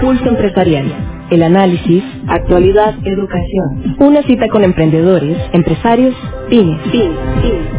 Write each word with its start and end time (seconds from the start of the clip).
Pulso 0.00 0.28
Empresarial. 0.28 0.86
El 1.30 1.42
análisis, 1.42 2.04
actualidad, 2.28 2.94
educación. 3.04 3.96
Una 3.98 4.22
cita 4.22 4.46
con 4.48 4.62
emprendedores, 4.62 5.38
empresarios, 5.52 6.14
pymes. 6.48 6.80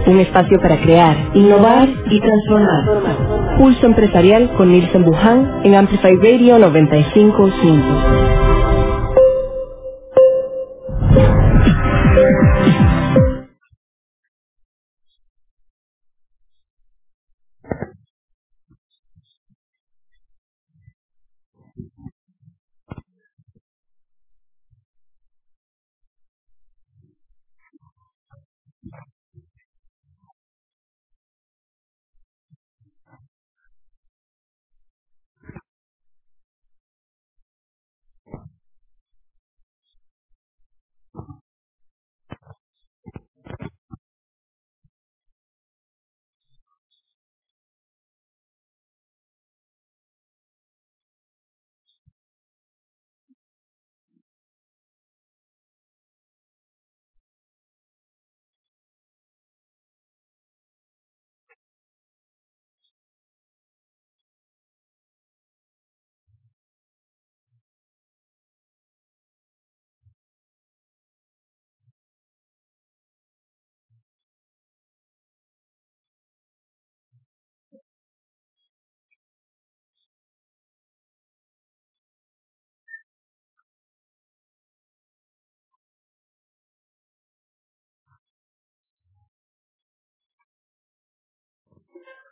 Un 0.08 0.20
espacio 0.20 0.60
para 0.60 0.78
crear, 0.82 1.16
innovar 1.34 1.88
y 2.10 2.20
transformar. 2.20 3.58
Pulso 3.58 3.86
Empresarial 3.86 4.52
con 4.58 4.72
Nilsen 4.72 5.04
Buján 5.04 5.62
en 5.64 5.76
Amplify 5.76 6.16
Radio 6.18 6.60
955. 6.60 8.17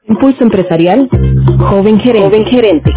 Impulso 0.08 0.44
Empresarial, 0.44 1.10
Joven 1.58 2.00
Gerente. 2.00 2.26
Joven 2.26 2.46
gerente. 2.46 2.92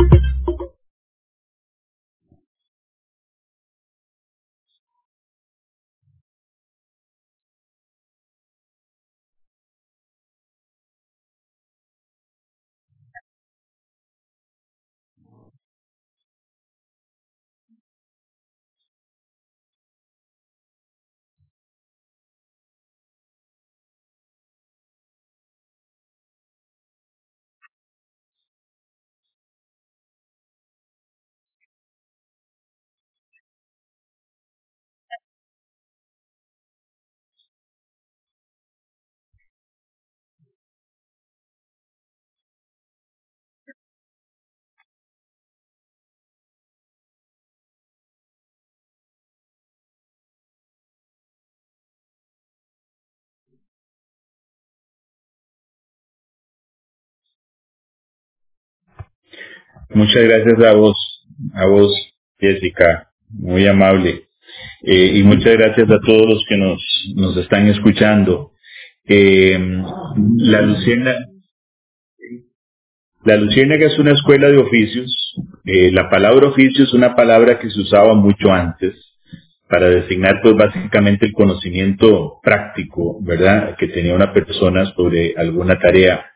Muchas 59.90 60.22
gracias 60.22 60.60
a 60.64 60.74
vos, 60.74 61.26
a 61.54 61.66
vos, 61.66 61.92
Jessica, 62.38 63.08
muy 63.30 63.66
amable. 63.66 64.28
Eh, 64.82 65.12
y 65.14 65.22
muchas 65.22 65.56
gracias 65.56 65.90
a 65.90 66.00
todos 66.00 66.26
los 66.28 66.44
que 66.46 66.56
nos, 66.58 66.82
nos 67.16 67.36
están 67.38 67.68
escuchando. 67.68 68.52
Eh, 69.06 69.58
la 70.36 70.60
Luciérnaga, 70.60 71.18
la 73.24 73.36
es 73.86 73.98
una 73.98 74.12
escuela 74.12 74.48
de 74.48 74.58
oficios. 74.58 75.34
Eh, 75.64 75.90
la 75.90 76.10
palabra 76.10 76.48
oficio 76.48 76.84
es 76.84 76.92
una 76.92 77.16
palabra 77.16 77.58
que 77.58 77.70
se 77.70 77.80
usaba 77.80 78.14
mucho 78.14 78.52
antes 78.52 78.94
para 79.70 79.88
designar 79.88 80.40
pues 80.42 80.54
básicamente 80.54 81.26
el 81.26 81.32
conocimiento 81.32 82.40
práctico, 82.42 83.18
¿verdad? 83.22 83.76
Que 83.76 83.88
tenía 83.88 84.14
una 84.14 84.32
persona 84.34 84.84
sobre 84.94 85.34
alguna 85.36 85.78
tarea 85.78 86.26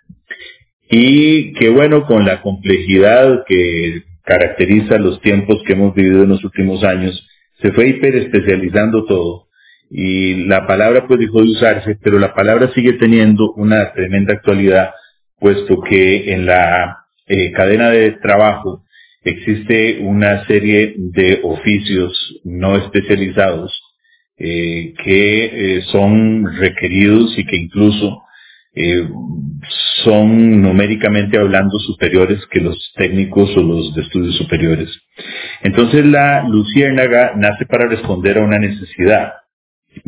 y 0.94 1.54
que 1.54 1.70
bueno, 1.70 2.04
con 2.04 2.26
la 2.26 2.42
complejidad 2.42 3.44
que 3.47 4.03
caracteriza 4.25 4.98
los 4.98 5.22
tiempos 5.22 5.62
que 5.66 5.72
hemos 5.72 5.94
vivido 5.94 6.25
en 6.25 6.28
los 6.28 6.44
últimos 6.44 6.84
años, 6.84 7.26
se 7.62 7.72
fue 7.72 7.88
hiperespecializando 7.88 9.06
todo. 9.06 9.47
Y 9.91 10.44
la 10.44 10.66
palabra 10.66 11.06
pues 11.08 11.19
dejó 11.19 11.41
de 11.41 11.50
usarse, 11.52 11.97
pero 12.02 12.19
la 12.19 12.34
palabra 12.34 12.70
sigue 12.75 12.92
teniendo 12.94 13.52
una 13.54 13.94
tremenda 13.94 14.34
actualidad, 14.34 14.91
puesto 15.41 15.81
que 15.81 16.34
en 16.34 16.44
la 16.44 16.98
eh, 17.26 17.52
cadena 17.52 17.88
de 17.88 18.10
trabajo 18.20 18.84
existe 19.25 20.00
una 20.00 20.44
serie 20.44 20.94
de 20.98 21.41
oficios 21.42 22.38
no 22.44 22.76
especializados 22.76 23.72
eh, 24.36 24.92
que 25.02 25.44
eh, 25.76 25.82
son 25.91 26.54
requeridos 26.58 27.38
y 27.38 27.47
que 27.47 27.56
incluso 27.56 28.25
eh, 28.75 29.06
son 30.03 30.62
numéricamente 30.62 31.38
hablando 31.38 31.78
superiores 31.78 32.44
que 32.50 32.60
los 32.60 32.93
técnicos 32.97 33.55
o 33.56 33.62
los 33.62 33.94
de 33.94 34.03
estudios 34.03 34.37
superiores. 34.37 34.88
Entonces 35.62 36.05
la 36.06 36.43
luciérnaga 36.49 37.32
nace 37.37 37.66
para 37.66 37.88
responder 37.88 38.38
a 38.38 38.44
una 38.44 38.59
necesidad, 38.59 39.34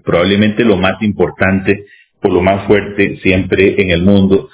probablemente 0.03 0.65
lo 0.65 0.77
más 0.77 1.01
importante 1.03 1.85
o 2.23 2.29
lo 2.29 2.41
más 2.41 2.67
fuerte 2.67 3.19
siempre 3.23 3.81
en 3.81 3.91
el 3.91 4.03
mundo 4.03 4.49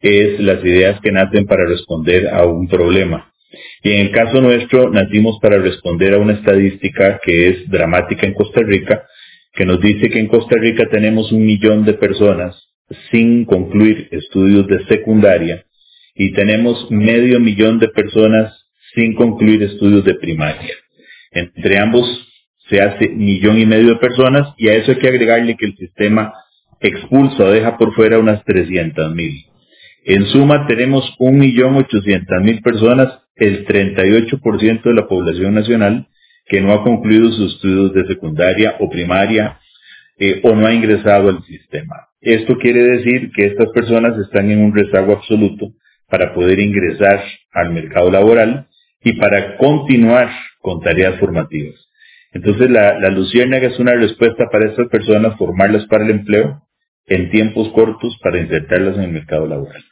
es 0.00 0.38
las 0.40 0.62
ideas 0.62 1.00
que 1.00 1.12
nacen 1.12 1.46
para 1.46 1.66
responder 1.66 2.28
a 2.28 2.44
un 2.44 2.68
problema. 2.68 3.32
Y 3.82 3.92
en 3.92 4.06
el 4.06 4.12
caso 4.12 4.40
nuestro 4.40 4.90
nacimos 4.90 5.38
para 5.40 5.58
responder 5.58 6.14
a 6.14 6.18
una 6.18 6.34
estadística 6.34 7.18
que 7.24 7.48
es 7.48 7.70
dramática 7.70 8.26
en 8.26 8.34
Costa 8.34 8.60
Rica, 8.62 9.04
que 9.54 9.64
nos 9.64 9.80
dice 9.80 10.10
que 10.10 10.18
en 10.18 10.26
Costa 10.26 10.56
Rica 10.58 10.84
tenemos 10.90 11.32
un 11.32 11.46
millón 11.46 11.84
de 11.84 11.94
personas 11.94 12.73
sin 13.10 13.44
concluir 13.44 14.08
estudios 14.10 14.66
de 14.66 14.84
secundaria 14.86 15.64
y 16.14 16.32
tenemos 16.32 16.90
medio 16.90 17.40
millón 17.40 17.78
de 17.78 17.88
personas 17.88 18.66
sin 18.94 19.14
concluir 19.14 19.62
estudios 19.62 20.04
de 20.04 20.14
primaria. 20.14 20.74
Entre 21.32 21.78
ambos 21.78 22.06
se 22.68 22.80
hace 22.80 23.08
millón 23.08 23.58
y 23.58 23.66
medio 23.66 23.94
de 23.94 23.96
personas 23.96 24.54
y 24.56 24.68
a 24.68 24.74
eso 24.74 24.92
hay 24.92 24.98
que 24.98 25.08
agregarle 25.08 25.56
que 25.56 25.66
el 25.66 25.76
sistema 25.76 26.32
expulsa 26.80 27.44
o 27.44 27.50
deja 27.50 27.76
por 27.76 27.94
fuera 27.94 28.18
unas 28.18 28.44
300 28.44 29.14
mil. 29.14 29.44
En 30.04 30.26
suma 30.26 30.66
tenemos 30.66 31.14
un 31.18 31.38
millón 31.38 31.76
ochocientas 31.76 32.42
mil 32.42 32.60
personas, 32.60 33.20
el 33.36 33.66
38% 33.66 34.82
de 34.82 34.94
la 34.94 35.08
población 35.08 35.54
nacional 35.54 36.08
que 36.46 36.60
no 36.60 36.72
ha 36.72 36.84
concluido 36.84 37.32
sus 37.32 37.54
estudios 37.54 37.94
de 37.94 38.06
secundaria 38.06 38.76
o 38.80 38.90
primaria 38.90 39.58
eh, 40.18 40.40
o 40.44 40.54
no 40.54 40.66
ha 40.66 40.74
ingresado 40.74 41.30
al 41.30 41.42
sistema. 41.44 42.08
Esto 42.24 42.56
quiere 42.56 42.82
decir 42.82 43.30
que 43.32 43.46
estas 43.46 43.70
personas 43.72 44.18
están 44.18 44.50
en 44.50 44.64
un 44.64 44.74
rezago 44.74 45.12
absoluto 45.12 45.72
para 46.08 46.32
poder 46.32 46.58
ingresar 46.58 47.22
al 47.52 47.72
mercado 47.72 48.10
laboral 48.10 48.66
y 49.02 49.12
para 49.14 49.58
continuar 49.58 50.30
con 50.60 50.80
tareas 50.80 51.18
formativas. 51.20 51.74
Entonces 52.32 52.70
la, 52.70 52.98
la 52.98 53.08
es 53.08 53.78
una 53.78 53.92
respuesta 53.92 54.46
para 54.50 54.70
estas 54.70 54.88
personas, 54.88 55.36
formarlas 55.36 55.86
para 55.86 56.04
el 56.04 56.12
empleo 56.12 56.62
en 57.06 57.30
tiempos 57.30 57.68
cortos 57.72 58.18
para 58.22 58.40
insertarlas 58.40 58.96
en 58.96 59.02
el 59.02 59.12
mercado 59.12 59.46
laboral. 59.46 59.84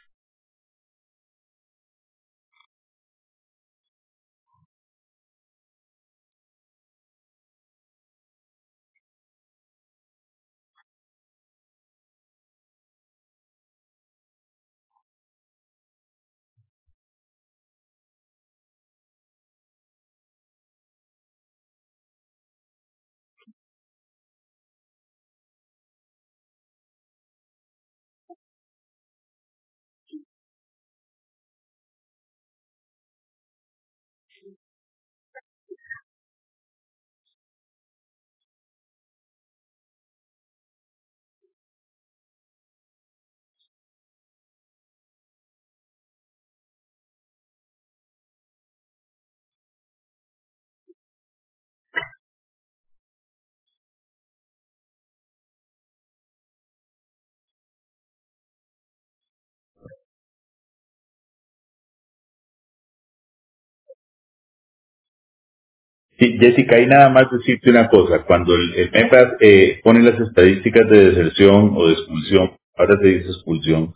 Sí, 66.19 66.37
Jessica, 66.39 66.75
hay 66.75 66.85
nada 66.85 67.09
más 67.09 67.31
decirte 67.31 67.69
una 67.71 67.87
cosa. 67.87 68.23
Cuando 68.23 68.53
el, 68.55 68.73
el 68.75 68.91
eh, 69.39 69.79
pone 69.83 70.01
las 70.01 70.19
estadísticas 70.19 70.87
de 70.89 71.11
deserción 71.11 71.71
o 71.75 71.87
de 71.87 71.93
expulsión, 71.93 72.51
ahora 72.77 72.97
se 73.01 73.07
dice 73.07 73.29
expulsión, 73.29 73.93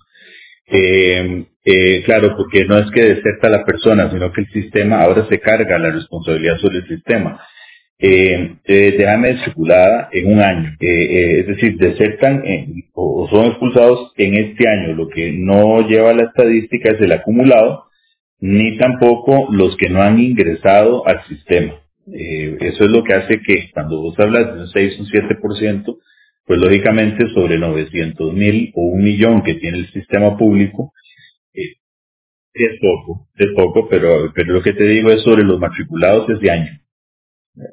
eh, 0.69 1.45
eh, 1.63 2.03
claro, 2.05 2.35
porque 2.35 2.65
no 2.65 2.77
es 2.77 2.89
que 2.91 3.01
deserta 3.01 3.49
la 3.49 3.63
persona, 3.63 4.09
sino 4.11 4.31
que 4.31 4.41
el 4.41 4.47
sistema 4.47 5.01
ahora 5.01 5.27
se 5.29 5.39
carga 5.39 5.77
la 5.79 5.91
responsabilidad 5.91 6.57
sobre 6.57 6.79
el 6.79 6.87
sistema. 6.87 7.39
Eh, 7.99 8.57
déjame 8.65 9.37
circulada 9.43 10.09
en 10.11 10.33
un 10.33 10.41
año. 10.41 10.75
Es 10.79 11.47
decir, 11.47 11.77
desertan 11.77 12.43
o 12.93 13.27
son 13.29 13.47
expulsados 13.47 14.13
en 14.17 14.35
este 14.35 14.67
año. 14.67 14.93
Lo 14.93 15.07
que 15.07 15.31
no 15.33 15.87
lleva 15.87 16.13
la 16.13 16.23
estadística 16.25 16.91
es 16.91 17.01
el 17.01 17.11
acumulado, 17.11 17.85
ni 18.39 18.77
tampoco 18.77 19.47
los 19.51 19.75
que 19.77 19.89
no 19.89 20.01
han 20.01 20.19
ingresado 20.19 21.07
al 21.07 21.23
sistema. 21.27 21.73
Eso 22.11 22.83
es 22.85 22.89
lo 22.89 23.03
que 23.03 23.13
hace 23.13 23.41
que 23.41 23.69
cuando 23.73 24.01
vos 24.01 24.17
hablas 24.19 24.53
de 24.53 24.61
un 24.61 24.67
6 24.67 24.97
o 24.97 25.01
un 25.01 25.07
7%, 25.07 25.97
pues 26.45 26.59
lógicamente 26.59 27.27
sobre 27.33 27.57
900 27.57 28.33
mil 28.33 28.71
o 28.75 28.81
un 28.81 29.03
millón 29.03 29.43
que 29.43 29.55
tiene 29.55 29.79
el 29.79 29.91
sistema 29.91 30.37
público, 30.37 30.93
es 31.53 32.79
poco, 32.81 33.27
es 33.35 33.49
poco, 33.55 33.87
pero, 33.87 34.31
pero 34.33 34.53
lo 34.53 34.61
que 34.63 34.73
te 34.73 34.85
digo 34.85 35.11
es 35.11 35.21
sobre 35.21 35.43
los 35.43 35.59
matriculados 35.59 36.39
de 36.39 36.51
año 36.51 36.79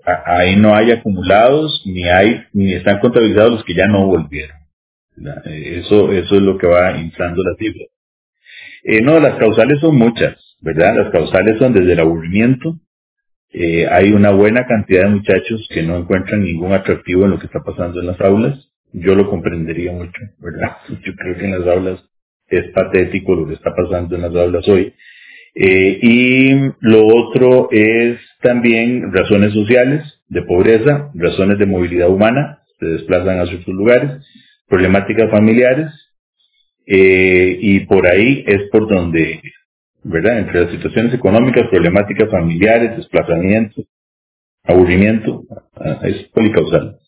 ahí 0.04 0.56
no 0.56 0.74
hay 0.74 0.90
acumulados, 0.92 1.82
ni 1.84 2.04
hay, 2.04 2.44
ni 2.52 2.72
están 2.72 3.00
contabilizados 3.00 3.52
los 3.52 3.64
que 3.64 3.74
ya 3.74 3.86
no 3.86 4.06
volvieron. 4.06 4.56
Eso, 5.44 6.12
eso 6.12 6.36
es 6.36 6.42
lo 6.42 6.58
que 6.58 6.66
va 6.66 6.96
inflando 6.98 7.42
la 7.42 7.54
cifra. 7.56 7.84
Eh, 8.82 9.00
no, 9.00 9.20
las 9.20 9.38
causales 9.38 9.80
son 9.80 9.96
muchas, 9.96 10.56
¿verdad? 10.60 10.96
Las 10.96 11.12
causales 11.12 11.58
son 11.58 11.72
desde 11.72 11.92
el 11.92 12.00
aburrimiento. 12.00 12.78
Eh, 13.56 13.86
hay 13.88 14.12
una 14.12 14.32
buena 14.32 14.66
cantidad 14.66 15.04
de 15.04 15.10
muchachos 15.10 15.68
que 15.72 15.84
no 15.84 15.96
encuentran 15.96 16.42
ningún 16.42 16.72
atractivo 16.72 17.24
en 17.24 17.30
lo 17.30 17.38
que 17.38 17.46
está 17.46 17.60
pasando 17.60 18.00
en 18.00 18.08
las 18.08 18.20
aulas. 18.20 18.68
Yo 18.92 19.14
lo 19.14 19.30
comprendería 19.30 19.92
mucho, 19.92 20.20
¿verdad? 20.40 20.76
Yo 21.04 21.14
creo 21.14 21.36
que 21.36 21.44
en 21.44 21.58
las 21.60 21.68
aulas 21.68 22.04
es 22.48 22.72
patético 22.72 23.36
lo 23.36 23.46
que 23.46 23.54
está 23.54 23.72
pasando 23.74 24.16
en 24.16 24.22
las 24.22 24.34
aulas 24.34 24.66
hoy. 24.68 24.92
Eh, 25.54 25.98
y 26.02 26.50
lo 26.80 27.06
otro 27.06 27.68
es 27.70 28.18
también 28.42 29.12
razones 29.12 29.52
sociales 29.52 30.02
de 30.28 30.42
pobreza, 30.42 31.12
razones 31.14 31.58
de 31.60 31.66
movilidad 31.66 32.08
humana, 32.08 32.58
se 32.80 32.86
desplazan 32.86 33.38
a 33.38 33.46
sus 33.46 33.64
lugares, 33.68 34.26
problemáticas 34.66 35.30
familiares, 35.30 35.92
eh, 36.86 37.56
y 37.60 37.80
por 37.86 38.08
ahí 38.08 38.44
es 38.48 38.68
por 38.72 38.88
donde, 38.88 39.40
Entre 40.04 40.60
las 40.60 40.70
situaciones 40.70 41.14
económicas, 41.14 41.68
problemáticas 41.70 42.30
familiares, 42.30 42.96
desplazamiento, 42.96 43.82
aburrimiento, 44.64 45.44
ah, 45.76 46.00
es 46.02 46.28
policausal. 46.28 46.98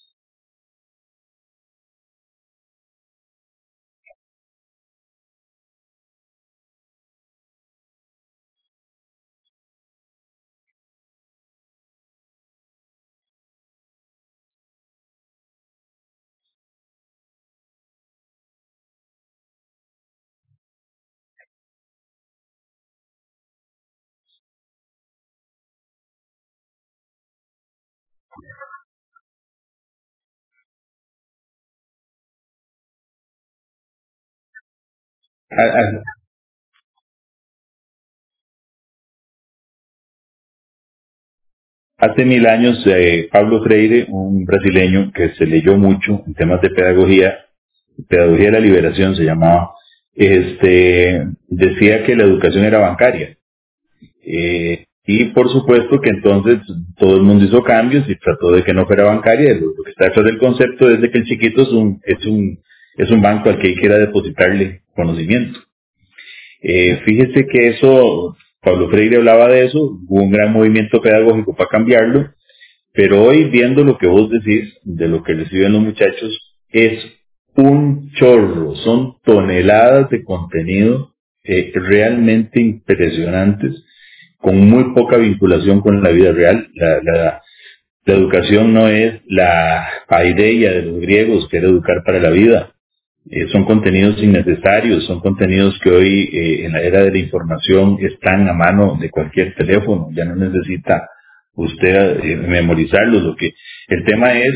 Hace 41.99 42.27
mil 42.27 42.47
años, 42.47 42.83
eh, 42.87 43.29
Pablo 43.33 43.63
Freire, 43.63 44.07
un 44.11 44.45
brasileño 44.45 45.11
que 45.13 45.31
se 45.31 45.47
leyó 45.47 45.79
mucho 45.79 46.23
en 46.27 46.35
temas 46.35 46.61
de 46.61 46.69
pedagogía, 46.71 47.47
pedagogía 48.09 48.47
de 48.47 48.53
la 48.53 48.61
liberación 48.61 49.17
se 49.17 49.25
llamaba, 49.25 49.71
este, 50.15 51.27
decía 51.49 52.05
que 52.05 52.17
la 52.17 52.25
educación 52.25 52.65
era 52.65 52.79
bancaria. 52.79 53.39
Eh, 54.23 54.85
y 55.07 55.25
por 55.27 55.51
supuesto 55.51 56.01
que 56.01 56.11
entonces 56.11 56.59
todo 56.99 57.17
el 57.17 57.23
mundo 57.23 57.47
hizo 57.47 57.63
cambios 57.63 58.07
y 58.09 58.17
trató 58.17 58.51
de 58.51 58.63
que 58.63 58.75
no 58.75 58.87
fuera 58.87 59.05
bancaria. 59.05 59.55
Lo 59.55 59.73
que 59.83 59.91
está 59.91 60.07
detrás 60.07 60.27
del 60.27 60.39
concepto 60.39 60.91
es 60.91 61.01
de 61.01 61.11
que 61.11 61.19
el 61.19 61.25
chiquito 61.25 61.63
es 61.63 61.69
un, 61.69 62.01
es 62.05 62.27
un, 62.27 62.59
es 62.97 63.11
un 63.11 63.23
banco 63.23 63.49
al 63.49 63.59
que 63.59 63.69
hay 63.69 63.75
que 63.75 63.87
ir 63.87 63.93
a 63.93 63.99
depositarle 63.99 64.83
conocimiento. 64.95 65.61
Eh, 66.63 67.01
fíjese 67.05 67.47
que 67.47 67.69
eso, 67.69 68.37
Pablo 68.61 68.89
Freire 68.89 69.17
hablaba 69.17 69.49
de 69.49 69.67
eso, 69.67 69.79
hubo 70.09 70.23
un 70.23 70.31
gran 70.31 70.53
movimiento 70.53 71.01
pedagógico 71.01 71.55
para 71.55 71.69
cambiarlo, 71.69 72.31
pero 72.93 73.25
hoy 73.25 73.45
viendo 73.51 73.85
lo 73.85 73.99
que 73.99 74.07
vos 74.07 74.31
decís, 74.31 74.75
de 74.83 75.09
lo 75.09 75.23
que 75.23 75.35
reciben 75.35 75.73
los 75.73 75.83
muchachos, 75.83 76.55
es 76.71 77.05
un 77.55 78.11
chorro, 78.13 78.75
son 78.77 79.17
toneladas 79.23 80.11
de 80.11 80.25
contenido 80.25 81.15
eh, 81.45 81.73
realmente 81.75 82.61
impresionantes, 82.61 83.85
con 84.39 84.59
muy 84.69 84.95
poca 84.95 85.17
vinculación 85.17 85.81
con 85.81 86.03
la 86.03 86.11
vida 86.11 86.33
real. 86.33 86.69
La, 86.75 87.43
educación 88.09 88.73
no 88.73 88.87
es 88.87 89.21
la 89.27 89.89
idea 90.25 90.73
de 90.73 90.83
los 90.83 91.01
griegos, 91.01 91.49
que 91.49 91.57
era 91.57 91.67
educar 91.67 92.05
para 92.05 92.21
la 92.21 92.31
vida. 92.31 92.76
Eh, 93.29 93.49
son 93.49 93.65
contenidos 93.65 94.23
innecesarios, 94.23 95.05
son 95.07 95.21
contenidos 95.21 95.77
que 95.83 95.91
hoy 95.91 96.31
eh, 96.33 96.65
en 96.65 96.73
la 96.73 96.81
era 96.81 97.03
de 97.03 97.11
la 97.11 97.19
información 97.19 97.99
están 98.01 98.49
a 98.49 98.53
mano 98.53 98.97
de 99.01 99.11
cualquier 99.11 99.53
teléfono, 99.57 100.11
ya 100.13 100.25
no 100.25 100.37
necesita 100.37 101.09
usted 101.55 102.21
eh, 102.25 102.37
memorizarlos. 102.37 103.25
Lo 103.25 103.35
que 103.35 103.53
el 103.89 104.05
tema 104.05 104.33
es, 104.39 104.55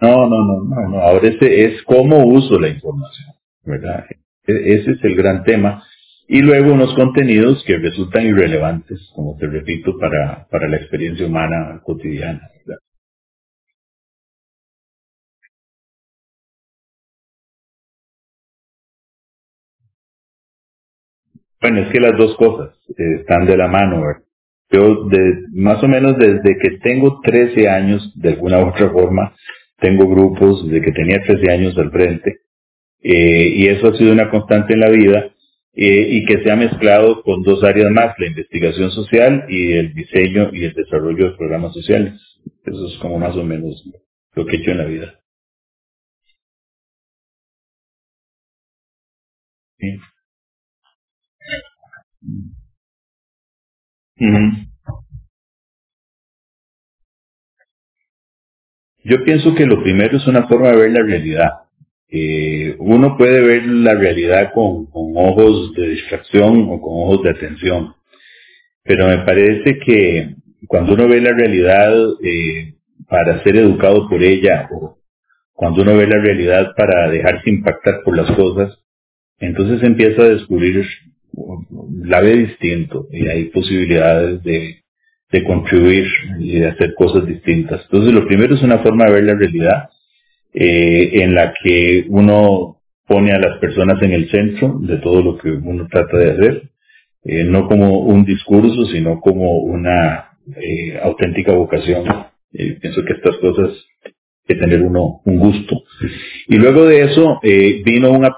no, 0.00 0.28
no, 0.28 0.28
no, 0.28 0.64
no, 0.64 0.88
no, 0.88 1.00
ahora 1.00 1.28
ese 1.28 1.64
es 1.64 1.82
cómo 1.82 2.24
uso 2.24 2.60
la 2.60 2.68
información, 2.68 3.34
¿verdad? 3.64 4.04
E, 4.46 4.74
ese 4.74 4.92
es 4.92 5.02
el 5.02 5.16
gran 5.16 5.42
tema. 5.42 5.82
Y 6.28 6.42
luego 6.42 6.74
unos 6.74 6.94
contenidos 6.94 7.64
que 7.64 7.78
resultan 7.78 8.26
irrelevantes, 8.26 9.10
como 9.16 9.36
te 9.36 9.48
repito, 9.48 9.98
para, 9.98 10.46
para 10.48 10.68
la 10.68 10.76
experiencia 10.76 11.26
humana 11.26 11.80
cotidiana. 11.82 12.42
Bueno, 21.60 21.82
es 21.82 21.90
que 21.90 22.00
las 22.00 22.16
dos 22.16 22.36
cosas 22.36 22.74
eh, 22.90 23.20
están 23.20 23.46
de 23.46 23.56
la 23.56 23.68
mano. 23.68 24.02
Yo, 24.70 25.04
de, 25.08 25.44
más 25.52 25.82
o 25.82 25.88
menos 25.88 26.16
desde 26.18 26.58
que 26.58 26.78
tengo 26.82 27.20
13 27.22 27.68
años, 27.68 28.12
de 28.16 28.30
alguna 28.30 28.60
u 28.60 28.68
otra 28.68 28.90
forma, 28.90 29.34
tengo 29.78 30.08
grupos 30.08 30.66
desde 30.66 30.84
que 30.84 30.92
tenía 30.92 31.22
13 31.22 31.50
años 31.50 31.78
al 31.78 31.90
frente, 31.90 32.40
eh, 33.02 33.52
y 33.56 33.66
eso 33.68 33.88
ha 33.88 33.96
sido 33.96 34.12
una 34.12 34.30
constante 34.30 34.74
en 34.74 34.80
la 34.80 34.90
vida, 34.90 35.32
eh, 35.74 36.08
y 36.10 36.24
que 36.26 36.42
se 36.42 36.50
ha 36.50 36.56
mezclado 36.56 37.22
con 37.22 37.42
dos 37.42 37.62
áreas 37.64 37.90
más, 37.90 38.14
la 38.18 38.26
investigación 38.26 38.90
social 38.90 39.46
y 39.48 39.72
el 39.72 39.94
diseño 39.94 40.50
y 40.52 40.64
el 40.64 40.74
desarrollo 40.74 41.30
de 41.30 41.36
programas 41.36 41.72
sociales. 41.72 42.14
Eso 42.64 42.86
es 42.88 42.98
como 42.98 43.18
más 43.18 43.36
o 43.36 43.44
menos 43.44 43.84
lo 44.34 44.46
que 44.46 44.56
he 44.56 44.60
hecho 44.60 44.72
en 44.72 44.78
la 44.78 44.84
vida. 44.84 45.14
Yo 59.04 59.24
pienso 59.24 59.54
que 59.54 59.66
lo 59.66 59.82
primero 59.82 60.16
es 60.16 60.26
una 60.26 60.46
forma 60.48 60.70
de 60.70 60.76
ver 60.76 60.90
la 60.92 61.02
realidad. 61.02 61.50
Eh, 62.10 62.74
uno 62.78 63.16
puede 63.16 63.40
ver 63.40 63.66
la 63.66 63.94
realidad 63.94 64.52
con, 64.54 64.88
ojos 64.92 65.74
de 65.74 65.90
distracción 65.90 66.68
o 66.70 66.80
con 66.80 67.04
ojos 67.04 67.22
de 67.22 67.30
atención, 67.30 67.94
pero 68.82 69.08
me 69.08 69.18
parece 69.18 69.78
que 69.78 70.36
cuando 70.66 70.94
uno 70.94 71.06
ve 71.06 71.20
la 71.20 71.32
realidad 71.32 71.92
eh, 72.22 72.74
para 73.08 73.42
ser 73.42 73.56
educado 73.56 74.08
por 74.08 74.22
ella 74.22 74.68
o 74.72 74.98
cuando 75.52 75.82
uno 75.82 75.96
ve 75.96 76.06
la 76.06 76.18
realidad 76.18 76.72
para 76.76 77.10
dejarse 77.10 77.50
impactar 77.50 78.02
por 78.04 78.16
las 78.16 78.30
cosas, 78.32 78.78
entonces 79.38 79.82
empieza 79.82 80.22
a 80.22 80.28
descubrir 80.28 80.86
la 82.02 82.20
ve 82.20 82.36
distinto 82.36 83.08
y 83.10 83.26
hay 83.28 83.44
posibilidades 83.46 84.42
de, 84.42 84.82
de 85.30 85.44
contribuir 85.44 86.06
y 86.38 86.58
de 86.58 86.68
hacer 86.68 86.94
cosas 86.94 87.26
distintas. 87.26 87.82
Entonces, 87.84 88.12
lo 88.12 88.26
primero 88.26 88.54
es 88.54 88.62
una 88.62 88.78
forma 88.78 89.06
de 89.06 89.12
ver 89.12 89.24
la 89.24 89.34
realidad 89.34 89.90
eh, 90.54 91.22
en 91.22 91.34
la 91.34 91.52
que 91.62 92.06
uno 92.08 92.80
pone 93.06 93.32
a 93.32 93.38
las 93.38 93.58
personas 93.58 94.02
en 94.02 94.12
el 94.12 94.30
centro 94.30 94.78
de 94.80 94.96
todo 94.98 95.22
lo 95.22 95.38
que 95.38 95.50
uno 95.50 95.86
trata 95.90 96.16
de 96.16 96.30
hacer, 96.32 96.62
eh, 97.24 97.44
no 97.44 97.66
como 97.68 98.00
un 98.00 98.24
discurso, 98.24 98.86
sino 98.86 99.20
como 99.20 99.58
una, 99.58 100.30
eh, 100.56 100.98
auténtica 101.02 101.52
vocación. 101.52 102.04
Pienso 102.50 103.04
que 103.04 103.12
estas 103.12 103.36
cosas 103.36 103.70
que 104.46 104.54
tener 104.54 104.82
uno 104.82 105.20
un 105.26 105.38
gusto. 105.38 105.82
Y 106.48 106.56
luego 106.56 106.86
de 106.86 107.02
eso 107.02 107.38
vino 107.42 108.10
una 108.12 108.28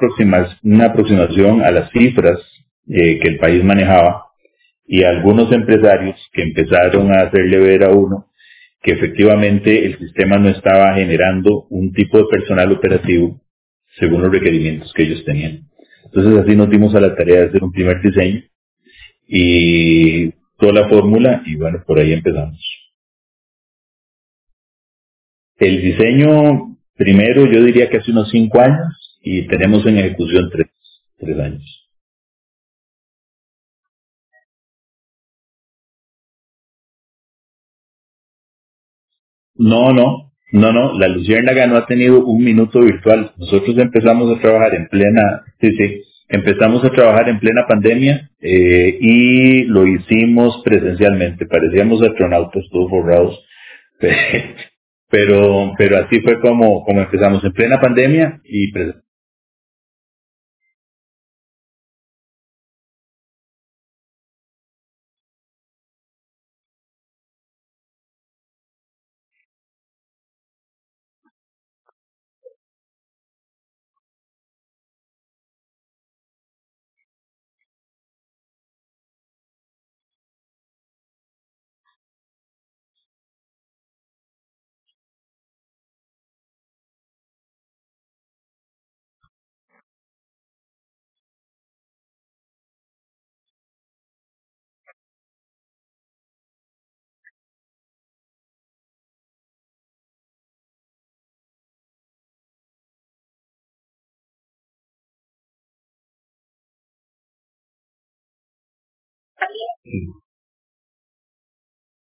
aproximación 0.87 1.63
a 1.63 1.71
las 1.71 1.91
cifras 1.93 2.41
que 2.87 3.29
el 3.29 3.39
país 3.39 3.63
manejaba 3.63 4.27
y 4.87 5.05
algunos 5.05 5.53
empresarios 5.53 6.17
que 6.33 6.43
empezaron 6.43 7.13
a 7.13 7.23
hacerle 7.23 7.59
ver 7.59 7.85
a 7.85 7.91
uno 7.91 8.27
que 8.83 8.93
efectivamente 8.93 9.87
el 9.87 9.99
sistema 9.99 10.39
no 10.39 10.49
estaba 10.49 10.95
generando 10.95 11.67
un 11.71 11.93
tipo 11.93 12.19
de 12.19 12.25
personal 12.31 12.73
operativo 12.73 13.41
según 13.99 14.23
los 14.23 14.33
requerimientos 14.33 14.93
que 14.95 15.03
ellos 15.03 15.25
tenían. 15.25 15.69
Entonces 16.05 16.39
así 16.43 16.57
nos 16.57 16.71
dimos 16.71 16.95
a 16.95 17.01
la 17.01 17.15
tarea 17.15 17.41
de 17.41 17.47
hacer 17.49 17.63
un 17.63 17.73
primer 17.73 18.01
diseño 18.01 18.43
y 19.29 20.31
toda 20.59 20.73
la 20.73 20.89
fórmula 20.89 21.43
y 21.47 21.57
bueno, 21.57 21.85
por 21.87 21.99
ahí 21.99 22.13
empezamos. 22.13 22.61
El 25.59 25.83
diseño, 25.83 26.79
primero 26.97 27.47
yo 27.47 27.63
diría 27.63 27.91
que 27.91 27.99
hace 27.99 28.11
unos 28.11 28.31
cinco 28.31 28.61
años 28.61 29.19
y 29.23 29.47
tenemos 29.47 29.85
en 29.87 29.99
ejecución 29.99 30.49
tres, 30.51 30.69
tres 31.19 31.39
años. 31.39 31.90
No, 39.61 39.93
no, 39.93 40.33
no, 40.53 40.73
no, 40.73 40.99
la 40.99 41.07
Luciérnaga 41.07 41.67
no 41.67 41.77
ha 41.77 41.85
tenido 41.85 42.25
un 42.25 42.43
minuto 42.43 42.81
virtual. 42.81 43.33
Nosotros 43.37 43.77
empezamos 43.77 44.35
a 44.35 44.41
trabajar 44.41 44.75
en 44.75 44.89
plena, 44.89 45.43
sí, 45.61 45.69
sí, 45.77 46.03
empezamos 46.31 46.83
a 46.83 46.91
trabajar 46.91 47.29
en 47.29 47.39
plena 47.39 47.67
pandemia 47.69 48.31
eh, 48.41 48.97
y 48.99 49.65
lo 49.65 49.87
hicimos 49.87 50.63
presencialmente. 50.65 51.45
Parecíamos 51.45 52.01
astronautas 52.01 52.65
todos 52.73 52.91
borrados, 52.91 53.39
pero, 55.11 55.75
pero 55.77 55.99
así 55.99 56.21
fue 56.21 56.41
como, 56.41 56.83
como 56.83 57.03
empezamos 57.03 57.45
en 57.45 57.53
plena 57.53 57.79
pandemia 57.83 58.41
y 58.45 58.73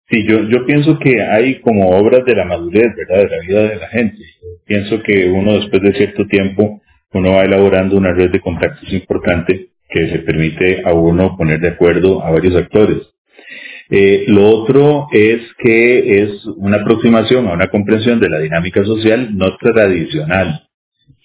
Sí, 0.09 0.27
yo, 0.27 0.43
yo 0.49 0.67
pienso 0.67 0.99
que 0.99 1.23
hay 1.23 1.61
como 1.61 1.91
obras 1.91 2.25
de 2.25 2.35
la 2.35 2.45
madurez, 2.45 2.93
¿verdad? 2.97 3.29
De 3.29 3.37
la 3.37 3.43
vida 3.47 3.63
de 3.69 3.77
la 3.77 3.89
gente. 3.89 4.19
Pienso 4.67 5.03
que 5.03 5.29
uno 5.29 5.55
después 5.55 5.83
de 5.83 5.95
cierto 5.95 6.27
tiempo, 6.27 6.83
uno 7.13 7.33
va 7.33 7.45
elaborando 7.45 7.97
una 7.97 8.13
red 8.13 8.31
de 8.31 8.41
contactos 8.41 8.93
importante 8.93 9.71
que 9.89 10.09
se 10.11 10.19
permite 10.21 10.83
a 10.85 10.95
uno 10.95 11.37
poner 11.37 11.61
de 11.61 11.69
acuerdo 11.69 12.25
a 12.25 12.31
varios 12.31 12.57
actores. 12.57 13.09
Eh, 13.89 14.25
lo 14.29 14.49
otro 14.49 15.09
es 15.13 15.43
que 15.59 16.23
es 16.23 16.47
una 16.57 16.79
aproximación 16.79 17.49
a 17.49 17.55
una 17.55 17.69
comprensión 17.69 18.21
de 18.21 18.29
la 18.29 18.39
dinámica 18.39 18.85
social 18.85 19.37
no 19.37 19.57
tradicional, 19.57 20.63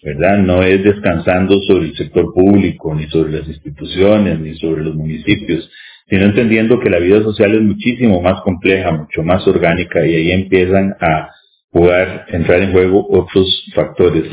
¿verdad? 0.04 0.40
No 0.40 0.64
es 0.64 0.84
descansando 0.84 1.60
sobre 1.62 1.90
el 1.90 1.96
sector 1.96 2.34
público, 2.34 2.96
ni 2.96 3.08
sobre 3.08 3.34
las 3.34 3.48
instituciones, 3.48 4.40
ni 4.40 4.56
sobre 4.56 4.84
los 4.84 4.96
municipios, 4.96 5.70
sino 6.08 6.26
entendiendo 6.26 6.80
que 6.80 6.90
la 6.90 7.00
vida 7.00 7.22
social 7.24 7.56
es 7.56 7.62
muchísimo 7.62 8.22
más 8.22 8.42
compleja, 8.42 8.92
mucho 8.92 9.24
más 9.24 9.46
orgánica 9.48 10.06
y 10.06 10.16
ahí 10.16 10.32
empiezan 10.32 10.96
a 11.00 11.32
jugar, 11.72 12.26
entrar 12.30 12.62
en 12.62 12.72
juego 12.72 13.06
otros 13.10 13.66
factores. 13.74 14.26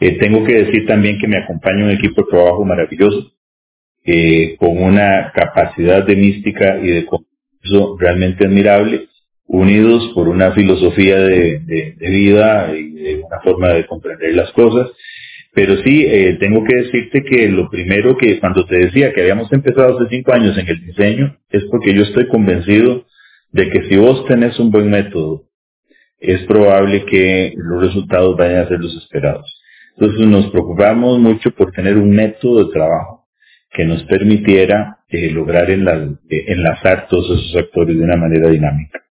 Eh, 0.00 0.18
tengo 0.18 0.44
que 0.44 0.64
decir 0.64 0.86
también 0.86 1.18
que 1.18 1.28
me 1.28 1.38
acompaña 1.38 1.84
un 1.84 1.90
equipo 1.90 2.22
de 2.22 2.30
trabajo 2.30 2.64
maravilloso, 2.64 3.30
con 4.58 4.82
una 4.82 5.32
capacidad 5.34 6.04
de 6.04 6.16
mística 6.16 6.78
y 6.82 6.88
de 6.88 7.06
compromiso 7.06 7.96
realmente 7.98 8.44
admirable, 8.44 9.08
unidos 9.46 10.10
por 10.14 10.28
una 10.28 10.52
filosofía 10.52 11.18
de, 11.18 11.60
de 11.60 12.10
vida 12.10 12.74
y 12.76 12.90
de 12.90 13.22
una 13.22 13.40
forma 13.40 13.68
de 13.68 13.86
comprender 13.86 14.34
las 14.34 14.52
cosas 14.52 14.90
pero 15.54 15.76
sí, 15.84 16.04
eh, 16.04 16.36
tengo 16.40 16.64
que 16.64 16.74
decirte 16.74 17.22
que 17.22 17.48
lo 17.48 17.70
primero 17.70 18.16
que 18.16 18.40
cuando 18.40 18.66
te 18.66 18.76
decía 18.76 19.12
que 19.12 19.20
habíamos 19.20 19.52
empezado 19.52 19.96
hace 19.96 20.16
cinco 20.16 20.32
años 20.32 20.58
en 20.58 20.68
el 20.68 20.84
diseño 20.84 21.36
es 21.48 21.64
porque 21.70 21.94
yo 21.94 22.02
estoy 22.02 22.26
convencido 22.26 23.06
de 23.52 23.70
que 23.70 23.84
si 23.84 23.96
vos 23.96 24.26
tenés 24.26 24.58
un 24.58 24.72
buen 24.72 24.90
método, 24.90 25.44
es 26.18 26.42
probable 26.46 27.04
que 27.04 27.52
los 27.56 27.82
resultados 27.82 28.36
vayan 28.36 28.62
a 28.62 28.68
ser 28.68 28.80
los 28.80 28.96
esperados. 28.96 29.62
Entonces 29.96 30.26
nos 30.26 30.50
preocupamos 30.50 31.20
mucho 31.20 31.52
por 31.52 31.70
tener 31.70 31.98
un 31.98 32.10
método 32.10 32.64
de 32.64 32.72
trabajo 32.72 33.28
que 33.70 33.84
nos 33.84 34.02
permitiera 34.04 34.98
eh, 35.08 35.30
lograr 35.30 35.70
eh, 35.70 35.76
enlazar 36.28 37.06
todos 37.08 37.26
esos 37.26 37.56
actores 37.56 37.96
de 37.96 38.02
una 38.02 38.16
manera 38.16 38.48
dinámica. 38.50 39.04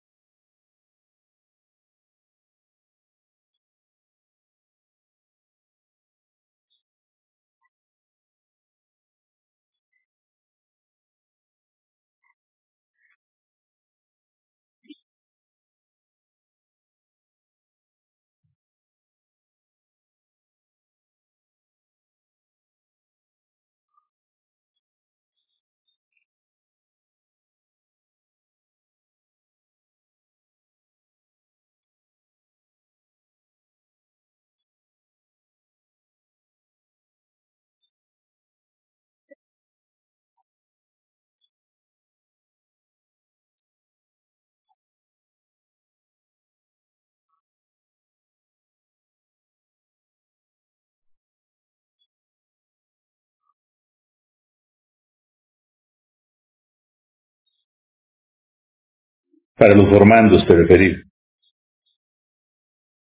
Para 59.57 59.75
los 59.75 59.89
formandos, 59.89 60.45
te 60.47 60.55
referís. 60.55 60.97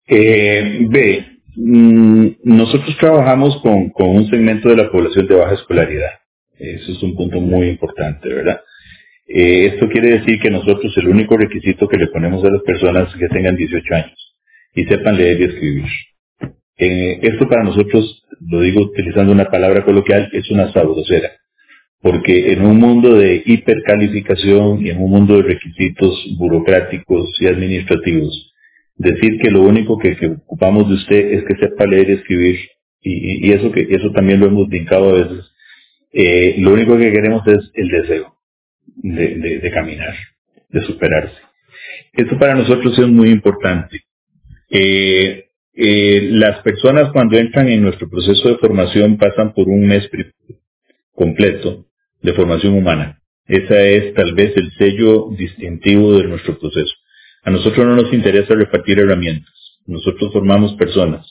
Eh, 0.08 0.88
B. 0.90 1.26
Mm, 1.56 2.28
nosotros 2.44 2.96
trabajamos 3.00 3.62
con, 3.62 3.90
con 3.90 4.10
un 4.10 4.30
segmento 4.30 4.70
de 4.70 4.78
la 4.78 4.92
población 4.92 5.28
de 5.28 5.36
baja 5.36 5.56
escolaridad. 5.56 6.12
Eso 6.58 6.92
es 6.92 7.04
un 7.04 7.16
punto 7.16 7.40
muy 7.40 7.68
importante, 7.68 8.30
¿verdad? 8.34 8.62
Eh, 9.28 9.72
esto 9.74 9.90
quiere 9.90 10.20
decir 10.20 10.40
que 10.40 10.50
nosotros 10.50 10.96
el 10.98 11.10
único 11.10 11.36
requisito 11.36 11.88
que 11.88 11.98
le 11.98 12.08
ponemos 12.08 12.44
a 12.44 12.50
las 12.50 12.62
personas 12.62 13.10
es 13.10 13.20
que 13.20 13.28
tengan 13.28 13.56
18 13.58 13.96
años 13.96 14.36
y 14.74 14.86
sepan 14.86 15.18
leer 15.18 15.42
y 15.42 15.44
escribir. 15.46 15.86
Eh, 16.78 17.20
esto 17.24 17.48
para 17.50 17.64
nosotros, 17.64 18.24
lo 18.40 18.62
digo 18.62 18.82
utilizando 18.82 19.32
una 19.34 19.50
palabra 19.50 19.84
coloquial, 19.84 20.30
es 20.32 20.50
una 20.52 20.72
sabrosera 20.72 21.32
porque 22.02 22.54
en 22.54 22.66
un 22.66 22.78
mundo 22.78 23.16
de 23.16 23.42
hipercalificación 23.46 24.86
y 24.86 24.90
en 24.90 25.02
un 25.02 25.10
mundo 25.10 25.38
de 25.38 25.44
requisitos 25.44 26.36
burocráticos 26.38 27.36
y 27.42 27.48
administrativos, 27.48 28.54
decir 28.96 29.40
que 29.42 29.52
lo 29.52 29.64
único 29.64 29.98
que, 29.98 30.16
ocupamos 30.46 30.88
de 30.90 30.96
usted 30.96 31.34
es 31.34 31.44
que 31.46 31.56
sepa 31.56 31.86
leer 31.86 32.10
y 32.10 32.14
escribir, 32.14 32.60
y, 33.02 33.52
eso 33.52 33.72
que 33.72 33.88
eso 33.90 34.12
también 34.12 34.40
lo 34.40 34.48
hemos 34.48 34.68
brincado 34.68 35.10
a 35.10 35.14
veces, 35.14 35.52
eh, 36.14 36.56
lo 36.60 36.74
único 36.74 36.98
que 36.98 37.12
queremos 37.12 37.46
es 37.48 37.72
el 37.74 37.90
deseo 37.90 38.36
de, 38.96 39.72
caminar, 39.74 40.16
de 40.70 40.82
superarse. 40.82 41.38
Esto 42.14 42.38
para 42.38 42.56
nosotros 42.56 42.98
es 42.98 43.08
muy 43.08 43.30
importante. 43.30 44.02
Eh, 44.70 45.46
eh, 45.74 46.30
las 46.32 46.62
personas 46.62 47.12
cuando 47.12 47.38
entran 47.38 47.68
en 47.70 47.84
nuestro 47.84 48.10
proceso 48.10 48.50
de 48.50 48.58
formación 48.58 49.18
pasan 49.18 49.54
por 49.54 49.70
un 49.70 49.86
mes 49.86 50.10
completo 51.14 51.87
de 52.28 52.34
formación 52.34 52.74
humana. 52.74 53.22
Ese 53.46 53.96
es 53.96 54.14
tal 54.14 54.34
vez 54.34 54.52
el 54.58 54.70
sello 54.74 55.30
distintivo 55.38 56.18
de 56.18 56.28
nuestro 56.28 56.60
proceso. 56.60 56.94
A 57.44 57.52
nosotros 57.52 57.86
no 57.86 57.96
nos 57.96 58.12
interesa 58.14 58.54
repartir 58.54 59.00
herramientas. 59.00 59.54
Nosotros 59.86 60.34
formamos 60.34 60.74
personas. 60.74 61.26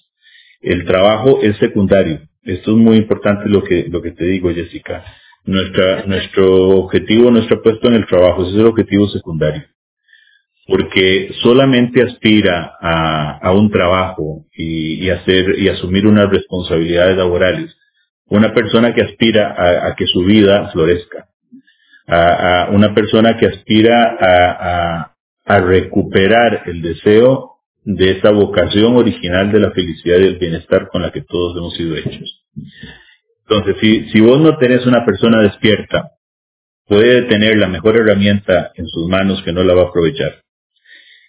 El 0.62 0.86
trabajo 0.86 1.40
es 1.42 1.58
secundario. 1.58 2.20
Esto 2.42 2.70
es 2.70 2.76
muy 2.78 2.96
importante 2.96 3.50
lo 3.50 3.62
que, 3.62 3.86
lo 3.90 4.00
que 4.00 4.12
te 4.12 4.24
digo, 4.24 4.50
Jessica. 4.54 5.04
Nuestra, 5.44 6.06
nuestro 6.06 6.70
objetivo 6.78 7.30
no 7.30 7.40
está 7.40 7.56
puesto 7.60 7.88
en 7.88 7.94
el 7.94 8.06
trabajo, 8.06 8.42
ese 8.42 8.52
es 8.52 8.58
el 8.60 8.66
objetivo 8.66 9.06
secundario. 9.08 9.64
Porque 10.66 11.32
solamente 11.42 12.02
aspira 12.02 12.72
a, 12.80 13.38
a 13.38 13.52
un 13.52 13.70
trabajo 13.70 14.46
y, 14.56 15.10
hacer, 15.10 15.58
y 15.58 15.68
asumir 15.68 16.06
unas 16.06 16.30
responsabilidades 16.30 17.18
laborales. 17.18 17.76
Una 18.28 18.52
persona 18.52 18.92
que 18.94 19.02
aspira 19.02 19.54
a, 19.88 19.94
que 19.94 20.06
su 20.06 20.24
vida 20.24 20.70
florezca. 20.72 21.28
A, 22.08 22.68
una 22.72 22.94
persona 22.94 23.36
que 23.36 23.46
aspira 23.46 24.16
a, 24.20 25.14
a 25.44 25.60
recuperar 25.60 26.64
el 26.66 26.82
deseo 26.82 27.52
de 27.84 28.18
esa 28.18 28.30
vocación 28.30 28.96
original 28.96 29.52
de 29.52 29.60
la 29.60 29.70
felicidad 29.70 30.18
y 30.18 30.26
el 30.26 30.38
bienestar 30.38 30.88
con 30.88 31.02
la 31.02 31.12
que 31.12 31.22
todos 31.22 31.56
hemos 31.56 31.74
sido 31.76 31.96
hechos. 31.96 32.44
Entonces, 33.48 33.76
si, 33.80 34.08
si 34.10 34.20
vos 34.20 34.40
no 34.40 34.58
tenés 34.58 34.84
una 34.86 35.04
persona 35.04 35.40
despierta, 35.42 36.10
puede 36.86 37.22
tener 37.22 37.56
la 37.58 37.68
mejor 37.68 37.96
herramienta 37.96 38.72
en 38.74 38.88
sus 38.88 39.08
manos 39.08 39.40
que 39.44 39.52
no 39.52 39.62
la 39.62 39.74
va 39.74 39.82
a 39.82 39.86
aprovechar. 39.86 40.42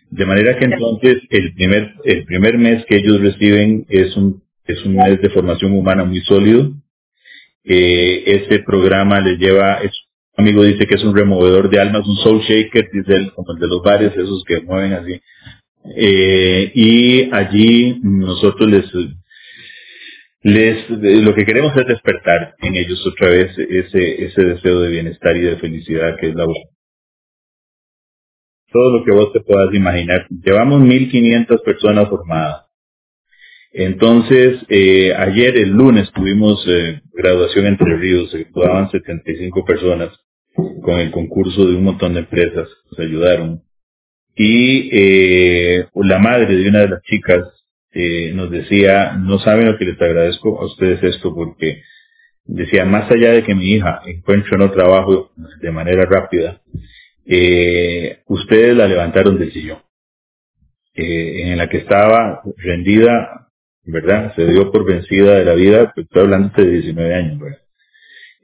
De 0.10 0.26
manera 0.26 0.58
que 0.58 0.66
entonces 0.66 1.22
el 1.30 1.54
primer, 1.54 1.94
el 2.06 2.26
primer 2.26 2.58
mes 2.58 2.86
que 2.86 2.98
ellos 2.98 3.22
reciben 3.22 3.86
es 3.90 4.16
un, 4.16 4.42
es 4.66 4.84
un 4.84 4.96
mes 4.96 5.22
de 5.22 5.30
formación 5.30 5.74
humana 5.74 6.06
muy 6.06 6.22
sólido. 6.22 6.72
Eh, 7.70 8.24
este 8.26 8.60
programa 8.60 9.20
les 9.20 9.38
lleva, 9.38 9.80
es, 9.84 9.92
un 10.38 10.46
amigo 10.46 10.64
dice 10.64 10.88
que 10.88 10.96
es 10.96 11.04
un 11.04 11.16
removedor 11.16 11.70
de 11.70 11.82
almas, 11.82 12.08
un 12.08 12.16
soul 12.18 12.40
shaker, 12.40 12.90
dice 12.94 13.14
él, 13.14 13.34
como 13.34 13.52
el 13.54 13.60
de 13.60 13.68
los 13.68 13.84
bares, 13.84 14.14
esos 14.16 14.44
que 14.48 14.62
mueven 14.62 14.94
así. 14.94 15.20
Eh, 15.96 16.72
y 16.74 17.30
allí 17.34 18.00
nosotros 18.04 18.70
les, 18.70 18.86
les, 20.44 20.90
lo 20.90 21.36
que 21.36 21.46
queremos 21.46 21.76
es 21.76 21.88
despertar 21.88 22.56
en 22.60 22.76
ellos 22.76 23.06
otra 23.06 23.30
vez 23.30 23.58
ese, 23.58 24.24
ese 24.26 24.44
deseo 24.44 24.80
de 24.82 24.90
bienestar 24.90 25.36
y 25.36 25.42
de 25.42 25.58
felicidad 25.58 26.16
que 26.20 26.30
es 26.30 26.36
la 26.36 26.46
Todo 28.72 28.98
lo 28.98 29.04
que 29.04 29.12
vos 29.12 29.34
te 29.34 29.42
puedas 29.42 29.74
imaginar. 29.74 30.26
Llevamos 30.30 30.82
1500 30.82 31.62
personas 31.64 32.08
formadas. 32.08 32.67
Entonces, 33.80 34.66
eh, 34.70 35.14
ayer, 35.16 35.56
el 35.56 35.70
lunes, 35.70 36.12
tuvimos 36.12 36.66
eh, 36.68 37.00
graduación 37.14 37.68
entre 37.68 37.96
ríos, 37.96 38.32
se 38.32 38.46
graduaban 38.46 38.90
75 38.90 39.64
personas 39.66 40.10
con 40.56 41.00
el 41.00 41.12
concurso 41.12 41.64
de 41.68 41.76
un 41.76 41.84
montón 41.84 42.16
de 42.16 42.22
empresas, 42.22 42.68
nos 42.90 43.00
ayudaron. 43.00 43.62
Y 44.36 44.90
eh, 44.92 45.86
la 45.94 46.18
madre 46.18 46.56
de 46.56 46.68
una 46.68 46.80
de 46.80 46.90
las 46.90 47.04
chicas 47.04 47.40
nos 48.34 48.52
decía, 48.52 49.16
no 49.16 49.40
saben 49.40 49.66
lo 49.66 49.78
que 49.78 49.86
les 49.86 50.00
agradezco 50.00 50.60
a 50.60 50.66
ustedes 50.66 51.02
esto 51.04 51.34
porque 51.34 51.82
decía, 52.46 52.86
más 52.86 53.10
allá 53.12 53.32
de 53.32 53.44
que 53.44 53.56
mi 53.56 53.74
hija 53.74 54.02
encuentre 54.06 54.58
no 54.58 54.72
trabajo 54.72 55.32
de 55.62 55.72
manera 55.72 56.06
rápida, 56.06 56.62
ustedes 58.28 58.76
la 58.76 58.88
levantaron 58.88 59.40
del 59.40 59.52
sillón, 59.52 59.80
en 60.94 61.58
la 61.58 61.70
que 61.70 61.78
estaba 61.78 62.42
rendida, 62.58 63.47
¿verdad? 63.88 64.34
Se 64.36 64.46
dio 64.46 64.72
por 64.72 64.86
vencida 64.86 65.40
de 65.40 65.46
la 65.46 65.56
vida, 65.56 65.94
estoy 65.96 66.22
hablando 66.22 66.52
de 66.56 66.70
19 66.70 67.16
años, 67.16 67.40
¿verdad? 67.40 67.68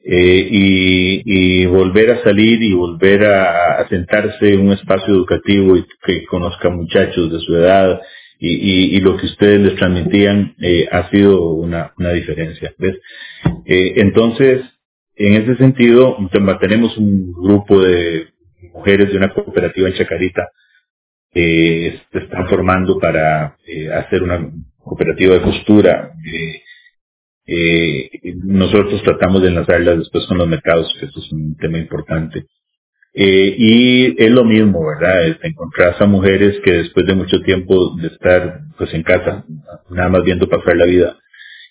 Eh, 0.06 0.50
y, 0.52 1.66
volver 1.66 2.12
a 2.12 2.24
salir 2.24 2.62
y 2.62 2.74
volver 2.74 3.24
a, 3.24 3.88
sentarse 3.88 4.54
en 4.54 4.68
un 4.68 4.74
espacio 4.74 5.14
educativo 5.14 5.78
y 5.78 5.86
que 6.06 6.26
conozca 6.26 6.70
muchachos 6.70 7.32
de 7.32 7.40
su 7.40 7.56
edad 7.56 8.02
y, 8.38 9.00
lo 9.00 9.16
que 9.16 9.28
ustedes 9.28 9.62
les 9.62 9.76
transmitían 9.78 10.56
eh, 10.62 10.88
ha 10.92 11.10
sido 11.10 11.52
una, 11.52 11.94
diferencia. 12.14 12.74
Eh, 13.66 13.94
entonces, 13.98 14.62
en 15.16 15.42
ese 15.42 15.56
sentido, 15.56 16.18
tenemos 16.60 16.98
un 16.98 17.32
grupo 17.32 17.82
de 17.82 18.28
mujeres 18.74 19.10
de 19.10 19.18
una 19.18 19.34
cooperativa 19.34 19.88
en 19.88 19.94
Chacarita 19.96 20.50
que 21.32 22.02
se 22.12 22.20
están 22.20 22.48
formando 22.50 23.00
para 23.00 23.58
hacer 23.96 24.22
una 24.22 24.52
cooperativa 24.84 25.36
de 25.36 25.42
costura. 25.42 26.12
Eh, 27.46 28.10
nosotros 28.44 29.04
tratamos 29.04 29.42
de 29.42 29.50
enlazarlas 29.50 30.00
después 30.00 30.26
con 30.28 30.38
los 30.38 30.48
mercados, 30.48 30.88
que 31.00 31.06
eso 31.06 31.20
es 31.20 31.32
un 31.32 31.56
tema 31.58 31.78
importante. 31.78 32.46
Eh, 33.14 33.56
y 33.58 34.24
es 34.24 34.32
lo 34.32 34.44
mismo, 34.44 34.80
¿verdad? 34.86 35.38
Te 35.40 35.48
encontrás 35.48 36.02
a 36.02 36.08
mujeres 36.08 36.60
que 36.64 36.72
después 36.72 37.06
de 37.06 37.16
mucho 37.16 37.42
tiempo 37.42 37.96
de 38.02 38.08
estar 38.08 38.62
pues 38.78 38.94
en 38.94 39.04
casa, 39.04 39.46
nada 39.90 40.10
más 40.10 40.24
viendo 40.24 40.50
pasar 40.50 40.76
la 40.78 40.86
vida, 40.86 41.18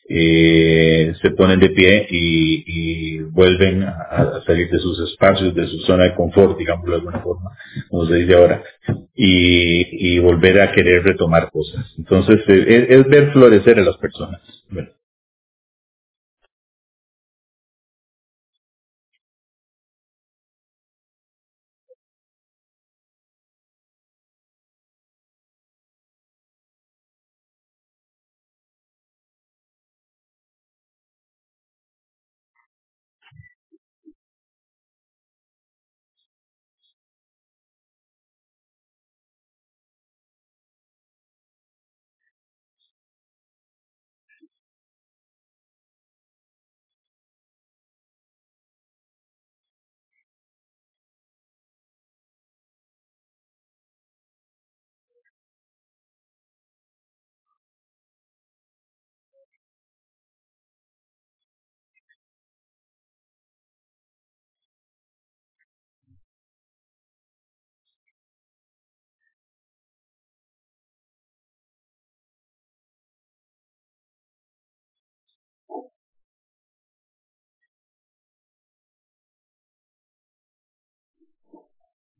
eh, 0.08 1.14
se 1.20 1.30
ponen 1.30 1.60
de 1.60 1.70
pie 1.70 2.06
y, 2.10 3.20
vuelven 3.32 3.82
a, 3.82 4.42
salir 4.46 4.68
de 4.68 4.78
sus 4.78 5.00
espacios, 5.10 5.54
de 5.54 5.66
su 5.66 5.78
zona 5.80 6.04
de 6.04 6.14
confort, 6.14 6.58
digamos 6.58 6.86
de 6.86 6.94
alguna 6.96 7.20
forma, 7.20 7.50
como 7.88 8.06
se 8.06 8.16
dice 8.16 8.34
ahora, 8.34 8.62
y, 9.14 10.18
volver 10.18 10.60
a 10.60 10.72
querer 10.72 11.02
retomar 11.02 11.50
cosas. 11.50 11.94
Entonces, 11.98 12.40
eh, 12.48 12.86
es, 12.88 13.00
es 13.00 13.06
ver 13.08 13.32
florecer 13.32 13.78
a 13.78 13.82
las 13.82 13.96
personas. 13.96 14.40
¿verdad? 14.70 14.92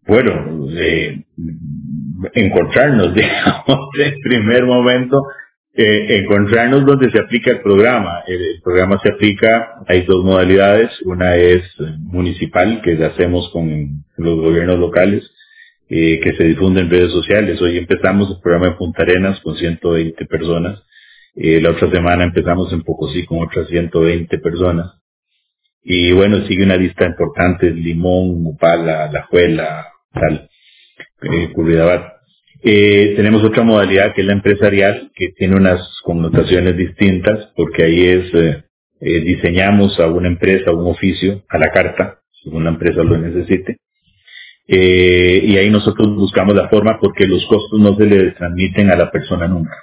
Bueno, 0.06 0.68
eh, 0.70 1.24
encontrarnos, 2.34 3.14
digamos, 3.14 3.88
en 3.98 4.20
primer 4.20 4.64
momento, 4.64 5.22
eh, 5.74 6.18
encontrarnos 6.18 6.84
donde 6.84 7.10
se 7.10 7.18
aplica 7.18 7.50
el 7.50 7.60
programa. 7.60 8.22
El, 8.26 8.60
programa 8.62 8.98
se 9.02 9.10
aplica, 9.10 9.74
hay 9.86 10.02
dos 10.02 10.24
modalidades, 10.24 10.90
una 11.04 11.36
es 11.36 11.62
municipal, 11.98 12.80
que 12.82 13.02
hacemos 13.04 13.50
con 13.52 14.04
los 14.16 14.36
gobiernos 14.40 14.78
locales, 14.78 15.30
eh, 15.88 16.20
que 16.20 16.34
se 16.34 16.44
difunde 16.44 16.80
en 16.80 16.90
redes 16.90 17.12
sociales. 17.12 17.60
Hoy 17.62 17.78
empezamos 17.78 18.30
el 18.30 18.40
programa 18.42 18.68
en 18.68 18.76
Punta 18.76 19.02
Arenas 19.02 19.40
con 19.40 19.56
120 19.56 20.24
personas, 20.26 20.82
eh, 21.34 21.60
la 21.62 21.70
otra 21.70 21.90
semana 21.90 22.24
empezamos 22.24 22.70
en 22.72 22.82
Pocosí 22.82 23.24
con 23.24 23.42
otras 23.42 23.68
120 23.68 24.38
personas. 24.38 24.92
Y 25.82 26.12
bueno, 26.12 26.46
sigue 26.46 26.64
una 26.64 26.76
lista 26.76 27.06
importante, 27.06 27.70
Limón, 27.70 28.46
Upala, 28.46 29.10
La 29.10 29.22
Juela, 29.24 29.91
tal, 30.12 30.48
eh. 31.22 31.52
Eh, 32.64 33.14
tenemos 33.16 33.42
otra 33.42 33.64
modalidad 33.64 34.14
que 34.14 34.20
es 34.20 34.26
la 34.26 34.34
empresarial, 34.34 35.10
que 35.16 35.30
tiene 35.36 35.56
unas 35.56 35.80
connotaciones 36.04 36.76
distintas, 36.76 37.50
porque 37.56 37.82
ahí 37.82 38.06
es, 38.06 38.34
eh, 38.34 38.64
eh, 39.00 39.20
diseñamos 39.20 39.98
a 39.98 40.06
una 40.06 40.28
empresa, 40.28 40.70
a 40.70 40.74
un 40.74 40.86
oficio, 40.86 41.42
a 41.48 41.58
la 41.58 41.70
carta, 41.72 42.20
según 42.44 42.64
la 42.64 42.70
empresa 42.70 43.02
lo 43.02 43.18
necesite, 43.18 43.78
y 44.68 45.56
ahí 45.56 45.70
nosotros 45.70 46.14
buscamos 46.14 46.54
la 46.54 46.68
forma 46.68 46.98
porque 47.00 47.26
los 47.26 47.44
costos 47.46 47.80
no 47.80 47.96
se 47.96 48.06
le 48.06 48.30
transmiten 48.30 48.90
a 48.90 48.96
la 48.96 49.10
persona 49.10 49.48
nunca. 49.48 49.76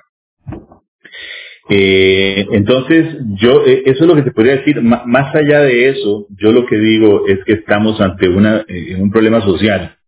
Entonces, 1.67 3.17
yo, 3.35 3.65
eso 3.65 4.03
es 4.03 4.07
lo 4.07 4.15
que 4.15 4.23
te 4.23 4.31
podría 4.31 4.55
decir. 4.55 4.81
más 4.81 5.35
allá 5.35 5.59
de 5.59 5.89
eso, 5.89 6.25
yo 6.29 6.51
lo 6.53 6.65
que 6.65 6.77
digo 6.77 7.27
es 7.27 7.39
que 7.45 7.53
estamos 7.53 8.01
ante 8.01 8.29
una, 8.29 8.65
un 8.97 9.11
problema 9.11 9.41
social. 9.41 9.98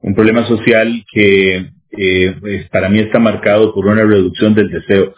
Un 0.00 0.14
problema 0.14 0.46
social 0.46 1.04
que 1.12 1.70
pues, 2.40 2.68
para 2.70 2.88
mí 2.88 3.00
está 3.00 3.18
marcado 3.18 3.74
por 3.74 3.86
una 3.86 4.04
reducción 4.04 4.54
del 4.54 4.70
deseo. 4.70 5.14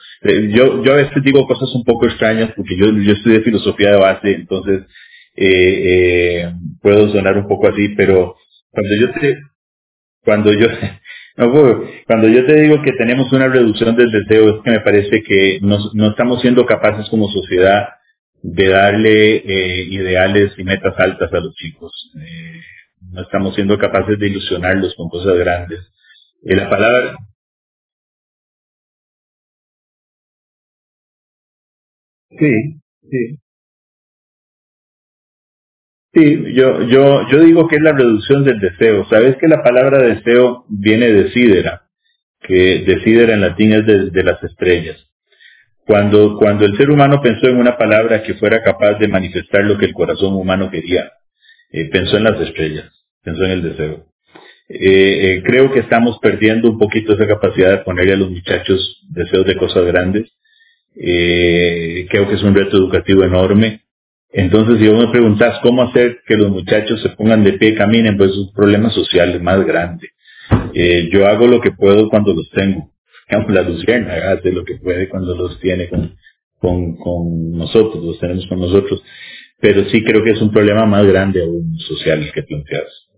yo, 0.51 0.83
yo 0.83 0.92
a 0.92 0.97
veces 0.97 1.23
digo 1.23 1.47
cosas 1.47 1.73
un 1.75 1.85
poco 1.85 2.07
extrañas 2.07 2.51
porque 2.57 2.77
yo, 2.77 2.87
yo 2.92 3.12
estudié 3.12 3.40
filosofía 3.42 3.92
de 3.92 3.99
base, 3.99 4.33
entonces 4.33 4.83
puedo 6.81 7.11
sonar 7.11 7.38
un 7.38 7.49
poco 7.49 7.68
así, 7.68 7.90
pero 7.97 8.37
cuando 8.71 8.90
yo 8.99 9.11
te, 9.12 9.38
cuando 10.25 10.53
yo, 10.53 10.66
cuando 12.07 12.29
yo 12.29 12.47
te 12.47 12.61
digo 12.61 12.83
que 12.83 12.92
tenemos 12.92 13.33
una 13.33 13.49
reducción 13.49 13.97
del 13.97 14.11
deseo, 14.11 14.57
es 14.57 14.62
que 14.64 14.71
me 14.71 14.81
parece 14.81 15.23
que 15.23 15.59
no, 15.62 15.79
no 15.95 16.11
estamos 16.11 16.40
siendo 16.40 16.64
capaces 16.66 17.09
como 17.11 17.29
sociedad 17.29 17.88
de 18.42 18.68
darle 18.68 19.37
eh, 19.37 19.85
ideales 19.88 20.53
y 20.59 20.64
metas 20.64 20.95
altas 20.99 21.33
a 21.33 21.40
los 21.40 21.55
chicos. 21.55 22.11
No 23.10 23.22
estamos 23.22 23.54
siendo 23.54 23.78
capaces 23.78 24.18
de 24.18 24.28
ilusionarlos 24.28 24.94
con 24.96 25.08
cosas 25.08 25.36
grandes. 25.36 25.80
La 26.42 26.68
palabra, 26.68 27.16
Sí, 32.38 32.80
sí. 33.10 33.38
Sí, 36.14 36.54
yo, 36.54 36.82
yo, 36.88 37.28
yo 37.28 37.40
digo 37.40 37.68
que 37.68 37.76
es 37.76 37.82
la 37.82 37.92
reducción 37.92 38.44
del 38.44 38.60
deseo. 38.60 39.06
Sabes 39.08 39.36
que 39.38 39.48
la 39.48 39.62
palabra 39.62 40.02
deseo 40.02 40.64
viene 40.68 41.06
de 41.10 41.30
sidera, 41.30 41.84
que 42.40 42.84
de 42.84 43.00
sidera 43.02 43.34
en 43.34 43.40
latín 43.40 43.72
es 43.72 43.86
de, 43.86 44.22
las 44.22 44.42
estrellas. 44.42 44.98
Cuando, 45.86 46.36
cuando 46.38 46.66
el 46.66 46.76
ser 46.76 46.90
humano 46.90 47.20
pensó 47.22 47.48
en 47.48 47.56
una 47.56 47.78
palabra 47.78 48.22
que 48.22 48.34
fuera 48.34 48.62
capaz 48.62 48.98
de 48.98 49.08
manifestar 49.08 49.64
lo 49.64 49.78
que 49.78 49.86
el 49.86 49.94
corazón 49.94 50.34
humano 50.34 50.70
quería, 50.70 51.12
eh, 51.72 51.88
pensó 51.90 52.16
en 52.16 52.24
las 52.24 52.40
estrellas, 52.40 52.90
pensó 53.22 53.44
en 53.44 53.50
el 53.50 53.62
deseo. 53.62 54.06
Eh, 54.68 54.78
eh, 54.78 55.42
creo 55.44 55.72
que 55.72 55.80
estamos 55.80 56.18
perdiendo 56.20 56.70
un 56.70 56.78
poquito 56.78 57.14
esa 57.14 57.26
capacidad 57.26 57.70
de 57.70 57.85
ponerle 57.85 58.14
a 58.14 58.16
los 58.16 58.30
muchachos 58.30 59.02
deseos 59.11 59.46
de 59.46 59.56
cosas 59.56 59.85
grandes. 59.87 60.30
creo 60.94 62.28
que 62.28 62.35
es 62.35 62.42
un 62.42 62.54
reto 62.54 62.76
educativo 62.76 63.24
enorme 63.24 63.82
entonces, 64.32 64.78
si 64.78 64.88
vos 64.88 65.06
me 65.06 65.12
preguntas 65.12 65.58
cómo 65.62 65.82
hacer 65.82 66.20
que 66.26 66.37
los 66.37 66.48
muchachos 66.50 67.02
se 67.02 67.11
pongan 67.11 67.44
de 67.44 67.52
pie 67.52 67.70
y 67.70 67.74
caminen, 67.74 68.16
pues 68.16 68.30
es 68.30 68.38
un 68.38 68.52
problema 68.52 68.88
social 68.90 69.40
más 69.42 69.64
grande. 69.66 70.08
Yo 71.12 71.26
hago 71.26 71.46
lo 71.46 71.61
que 71.61 71.72
puedo 71.72 72.08
cuando 72.08 72.32
los 72.32 72.48
tengo. 72.50 72.90
La 73.48 73.62
Luciana 73.62 74.32
hace 74.32 74.52
lo 74.52 74.64
que 74.64 74.76
puede 74.76 75.08
cuando 75.08 75.35
los 75.35 75.61
tiene 75.61 75.88
con, 75.88 76.16
con, 76.58 76.96
con 76.96 77.52
nosotros, 77.52 78.02
los 78.02 78.18
tenemos 78.18 78.46
con 78.46 78.61
nosotros. 78.61 79.02
Pero 79.62 79.87
sí 79.90 80.05
creo 80.05 80.25
que 80.25 80.33
es 80.33 80.42
un 80.42 80.53
problema 80.53 80.87
más 80.87 81.07
grande 81.07 81.42
aún 81.42 81.79
social 81.79 82.33
que 82.35 82.42
planteas. 82.42 83.12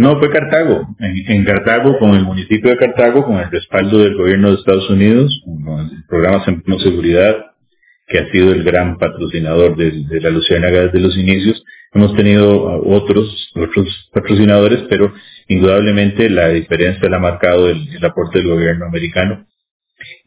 No, 0.00 0.18
fue 0.18 0.30
Cartago. 0.30 0.96
En, 0.98 1.44
Cartago, 1.44 1.98
con 1.98 2.14
el 2.14 2.24
municipio 2.24 2.70
de 2.70 2.78
Cartago, 2.78 3.22
con 3.22 3.38
el 3.38 3.50
respaldo 3.50 3.98
del 3.98 4.16
gobierno 4.16 4.48
de 4.48 4.54
Estados 4.54 4.88
Unidos, 4.88 5.42
con 5.44 5.78
el 5.78 6.04
programa 6.08 6.42
Semprún 6.42 6.80
Seguridad, 6.80 7.36
que 8.06 8.18
ha 8.18 8.30
sido 8.30 8.50
el 8.50 8.64
gran 8.64 8.96
patrocinador 8.96 9.76
de, 9.76 9.92
la 10.22 10.30
Luciérnaga 10.30 10.86
desde 10.86 11.00
los 11.00 11.18
inicios. 11.18 11.62
Hemos 11.92 12.16
tenido 12.16 12.80
otros, 12.82 13.52
otros 13.54 14.08
patrocinadores, 14.14 14.86
pero 14.88 15.12
indudablemente 15.48 16.30
la 16.30 16.48
diferencia 16.48 17.10
la 17.10 17.18
ha 17.18 17.20
marcado 17.20 17.68
el, 17.68 18.02
aporte 18.02 18.38
del 18.38 18.48
gobierno 18.48 18.86
americano. 18.86 19.44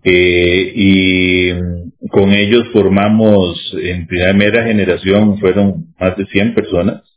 Eh, 0.03 0.71
y 0.75 1.49
con 2.09 2.31
ellos 2.31 2.67
formamos, 2.73 3.75
en 3.81 4.05
primera 4.05 4.65
generación 4.65 5.39
fueron 5.39 5.95
más 5.99 6.15
de 6.15 6.27
100 6.27 6.53
personas, 6.53 7.12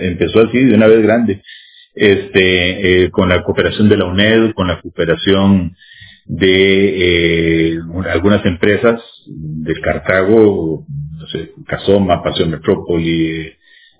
empezó 0.00 0.40
así 0.40 0.64
de 0.64 0.74
una 0.74 0.86
vez 0.86 1.02
grande, 1.02 1.42
este, 1.94 3.04
eh, 3.04 3.10
con 3.10 3.28
la 3.28 3.42
cooperación 3.42 3.88
de 3.88 3.96
la 3.96 4.06
UNED, 4.06 4.52
con 4.54 4.68
la 4.68 4.80
cooperación 4.80 5.74
de 6.26 7.72
eh, 7.74 7.78
algunas 8.10 8.44
empresas 8.44 9.00
del 9.26 9.80
Cartago, 9.80 10.86
no 10.88 11.26
sé, 11.26 11.52
Casoma, 11.66 12.22
Pasión 12.22 12.50
Metrópoli, 12.50 13.52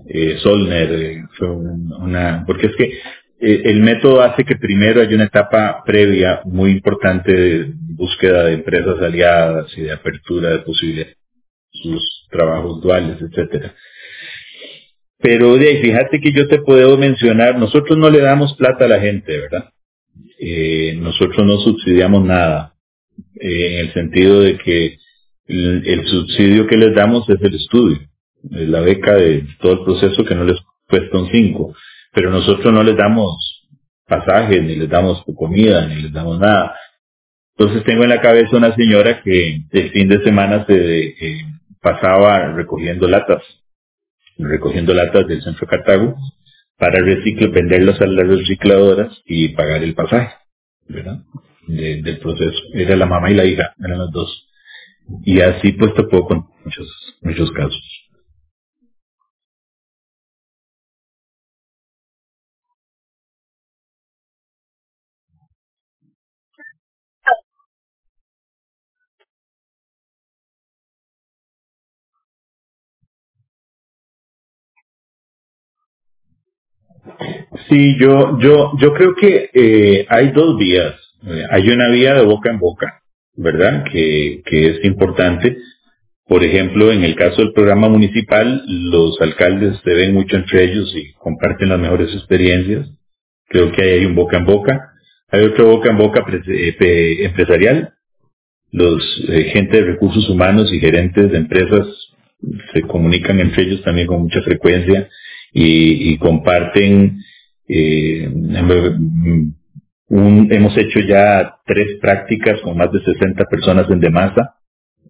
eh, 0.07 0.37
Solner, 0.39 1.23
fue 1.37 1.51
una, 1.51 2.45
porque 2.47 2.69
es 2.69 2.77
que 2.77 2.93
el 3.41 3.81
método 3.83 4.23
hace 4.23 4.45
que 4.45 4.57
primero 4.57 5.01
hay 5.01 5.15
una 5.15 5.25
etapa 5.25 5.83
previa 5.85 6.41
muy 6.45 6.73
importante 6.73 7.33
de 7.33 7.73
búsqueda 7.75 8.45
de 8.45 8.55
empresas 8.55 9.01
aliadas 9.01 9.67
y 9.77 9.83
de 9.83 9.93
apertura 9.93 10.51
de 10.51 10.59
posibilidades, 10.59 11.17
sus 11.71 12.27
trabajos 12.31 12.81
duales, 12.81 13.17
etcétera. 13.21 13.75
Pero 15.21 15.57
de 15.57 15.69
ahí, 15.69 15.83
fíjate 15.83 16.21
que 16.21 16.33
yo 16.33 16.47
te 16.47 16.61
puedo 16.61 16.97
mencionar, 16.97 17.59
nosotros 17.59 17.99
no 17.99 18.09
le 18.09 18.21
damos 18.21 18.55
plata 18.55 18.85
a 18.85 18.89
la 18.89 19.01
gente, 19.01 19.37
¿verdad? 19.37 19.71
Eh, 20.39 20.97
nosotros 21.01 21.45
no 21.45 21.59
subsidiamos 21.59 22.25
nada, 22.25 22.75
eh, 23.41 23.73
en 23.73 23.87
el 23.87 23.93
sentido 23.93 24.41
de 24.41 24.57
que 24.59 24.99
el, 25.49 26.07
subsidio 26.07 26.67
que 26.67 26.77
les 26.77 26.95
damos 26.95 27.29
es 27.29 27.41
el 27.41 27.55
estudio, 27.55 27.99
es 28.51 28.69
la 28.69 28.81
beca 28.81 29.15
de 29.15 29.45
todo 29.61 29.73
el 29.73 29.85
proceso 29.85 30.25
que 30.25 30.35
no 30.35 30.45
les 30.45 30.59
cuesta 30.89 31.19
un 31.19 31.31
5, 31.31 31.75
pero 32.13 32.31
nosotros 32.31 32.73
no 32.73 32.83
les 32.85 32.97
damos 32.97 33.67
pasajes, 34.07 34.63
ni 34.63 34.77
les 34.77 34.89
damos 34.89 35.25
comida, 35.37 35.87
ni 35.87 36.03
les 36.03 36.13
damos 36.13 36.39
nada. 36.39 36.77
Entonces 37.57 37.83
tengo 37.85 38.05
en 38.05 38.11
la 38.11 38.21
cabeza 38.21 38.57
una 38.57 38.75
señora 38.77 39.21
que 39.23 39.63
el 39.73 39.91
fin 39.91 40.09
de 40.09 40.23
semana 40.23 40.65
se 40.67 41.09
eh, 41.09 41.45
pasaba 41.81 42.53
recogiendo 42.53 43.09
latas 43.09 43.43
recogiendo 44.39 44.95
latas 44.95 45.27
del 45.27 45.43
centro 45.43 45.67
de 45.67 45.77
Cartago 45.77 46.17
para 46.77 47.01
reciclo, 47.01 47.51
venderlas 47.51 48.01
a 48.01 48.07
las 48.07 48.27
recicladoras 48.27 49.23
y 49.27 49.49
pagar 49.49 49.83
el 49.83 49.95
pasaje, 49.95 50.35
¿verdad? 50.89 51.19
del 51.67 52.19
proceso. 52.19 52.59
Era 52.73 52.97
la 52.97 53.07
mamá 53.07 53.31
y 53.31 53.35
la 53.35 53.45
hija, 53.45 53.75
eran 53.79 53.99
las 53.99 54.11
dos. 54.11 54.49
Y 55.25 55.41
así 55.41 55.73
pues 55.73 55.95
tocó 55.95 56.27
con 56.27 56.47
muchos, 56.65 57.17
muchos 57.23 57.51
casos. 57.53 57.98
Sí, 77.69 77.97
yo, 77.99 78.39
yo, 78.39 78.73
yo 78.79 78.93
creo 78.95 79.15
que 79.15 79.51
eh, 79.53 80.07
hay 80.09 80.31
dos 80.33 80.59
vías. 80.59 80.95
Eh, 81.27 81.43
hay 81.51 81.69
una 81.69 81.91
vía 81.91 82.15
de 82.15 82.25
boca 82.25 82.51
en 82.51 82.59
boca, 82.59 83.01
¿verdad? 83.37 83.85
Que, 83.91 84.43
que 84.45 84.69
es 84.69 84.85
importante. 84.85 85.59
Por 86.27 86.45
ejemplo, 86.45 86.93
en 86.93 87.05
el 87.05 87.17
caso 87.17 87.43
del 87.43 87.53
programa 87.53 87.89
municipal, 87.89 88.63
los 88.67 89.21
alcaldes 89.21 89.79
se 89.83 89.95
ven 89.95 90.15
mucho 90.15 90.37
entre 90.37 90.65
ellos 90.65 90.95
y 90.95 91.13
comparten 91.15 91.71
las 91.71 91.81
mejores 91.81 92.15
experiencias. 92.15 92.91
Creo 93.49 93.73
que 93.73 93.83
hay 93.83 94.05
un 94.05 94.15
boca 94.15 94.37
en 94.39 94.45
boca. 94.45 94.93
Hay 95.31 95.45
otro 95.45 95.67
boca 95.67 95.91
en 95.91 95.99
boca 95.99 96.25
eh, 96.49 97.25
empresarial. 97.25 97.95
Los 98.71 99.03
gente 99.53 99.79
de 99.79 99.93
recursos 99.93 100.29
humanos 100.29 100.71
y 100.73 100.81
gerentes 100.81 101.33
de 101.33 101.39
empresas 101.39 101.87
se 102.73 102.83
comunican 102.83 103.41
entre 103.41 103.63
ellos 103.65 103.83
también 103.83 104.07
con 104.07 104.23
mucha 104.23 104.43
frecuencia 104.43 105.09
y, 105.53 106.17
comparten 106.19 107.19
eh, 107.69 108.31
hemos 110.11 110.77
hecho 110.77 111.01
ya 111.01 111.57
tres 111.67 111.99
prácticas 112.01 112.61
con 112.63 112.77
más 112.77 112.91
de 112.93 113.01
60 113.01 113.45
personas 113.45 113.91
en 113.91 114.01
Demasa, 114.01 114.57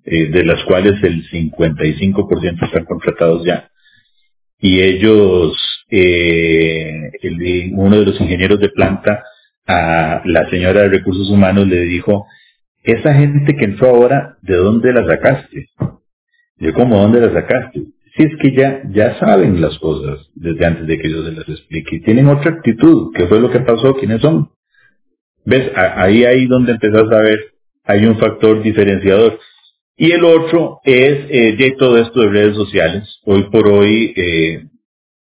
eh, 0.05 0.31
de 0.31 0.45
las 0.45 0.63
cuales 0.65 1.03
el 1.03 1.23
55% 1.31 2.67
están 2.67 2.85
contratados 2.85 3.45
ya. 3.45 3.71
Y 4.61 4.81
ellos, 4.81 5.87
eh, 5.91 7.11
uno 7.75 8.01
de 8.01 8.07
los 8.07 8.21
ingenieros 8.21 8.61
de 8.61 8.71
planta, 8.71 9.23
a 9.67 10.23
la 10.25 10.49
señora 10.49 10.83
de 10.83 10.89
recursos 10.89 11.31
humanos 11.31 11.69
le 11.69 11.81
dijo, 11.83 12.27
esa 12.83 13.15
gente 13.15 13.55
que 13.55 13.67
entró 13.67 13.91
ahora, 13.91 14.39
¿de 14.43 14.57
dónde 14.57 14.93
la 14.93 15.07
sacaste? 15.07 15.69
Yo, 16.57 16.73
¿cómo 16.73 16.99
dónde 16.99 17.21
la 17.21 17.33
sacaste? 17.33 17.83
Si 18.19 18.25
es 18.25 18.33
que 18.41 18.51
ya, 18.51 18.83
ya 18.91 19.17
saben 19.21 19.61
las 19.61 19.79
cosas 19.79 20.29
desde 20.35 20.67
antes 20.67 20.89
de 20.89 20.99
que 20.99 21.09
yo 21.09 21.25
se 21.25 21.31
las 21.31 21.49
explique. 21.49 22.01
Tienen 22.01 22.27
otra 22.27 22.51
actitud. 22.51 23.13
¿Qué 23.15 23.29
fue 23.29 23.41
lo 23.41 23.49
que 23.49 23.61
pasó? 23.61 23.95
¿Quiénes 23.95 24.21
son? 24.21 24.51
¿Ves? 25.45 25.71
Ahí, 25.77 26.25
ahí 26.25 26.47
donde 26.47 26.73
empezás 26.73 27.11
a 27.13 27.23
ver, 27.23 27.39
hay 27.85 28.07
un 28.07 28.19
factor 28.19 28.61
diferenciador. 28.61 29.39
Y 29.97 30.11
el 30.11 30.25
otro 30.25 30.81
es 30.83 31.27
eh, 31.31 31.55
de 31.57 31.77
todo 31.79 31.97
esto 31.99 32.21
de 32.23 32.29
redes 32.31 32.57
sociales. 32.57 33.21
Hoy 33.25 33.45
por 33.53 33.69
hoy 33.69 34.13
eh, 34.17 34.65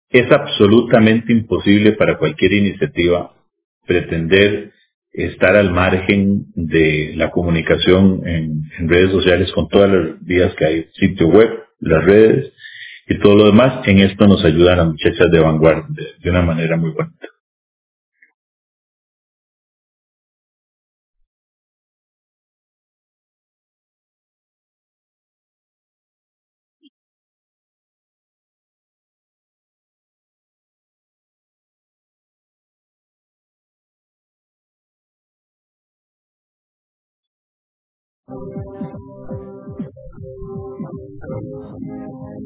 es 0.10 0.32
absolutamente 0.32 1.34
imposible 1.34 1.91
para 1.91 2.17
cualquier 2.17 2.54
iniciativa 2.54 3.34
pretender 3.86 4.71
estar 5.12 5.58
al 5.58 5.73
margen 5.73 6.45
de 6.56 7.13
la 7.15 7.32
comunicación 7.32 8.21
en, 8.26 8.89
redes 8.89 9.12
sociales 9.12 9.52
con 9.52 9.67
todas 9.67 9.91
las 9.91 10.23
vías 10.23 10.56
que 10.56 10.65
hay, 10.65 10.86
sitio 10.93 11.28
web, 11.28 11.50
las 11.80 12.06
redes 12.06 12.54
y 13.08 13.20
todo 13.20 13.36
lo 13.36 13.46
demás. 13.46 13.88
En 13.88 14.00
esto 14.00 14.28
nos 14.28 14.43
ayudan 14.43 14.78
las 14.78 14.88
muchachas 14.88 15.32
de 15.32 15.39
vanguardia 15.39 15.86
de, 16.20 16.30
una 16.30 16.41
manera 16.41 16.78
muy 16.78 16.91
buena. 16.91 17.12
Thank 42.08 42.39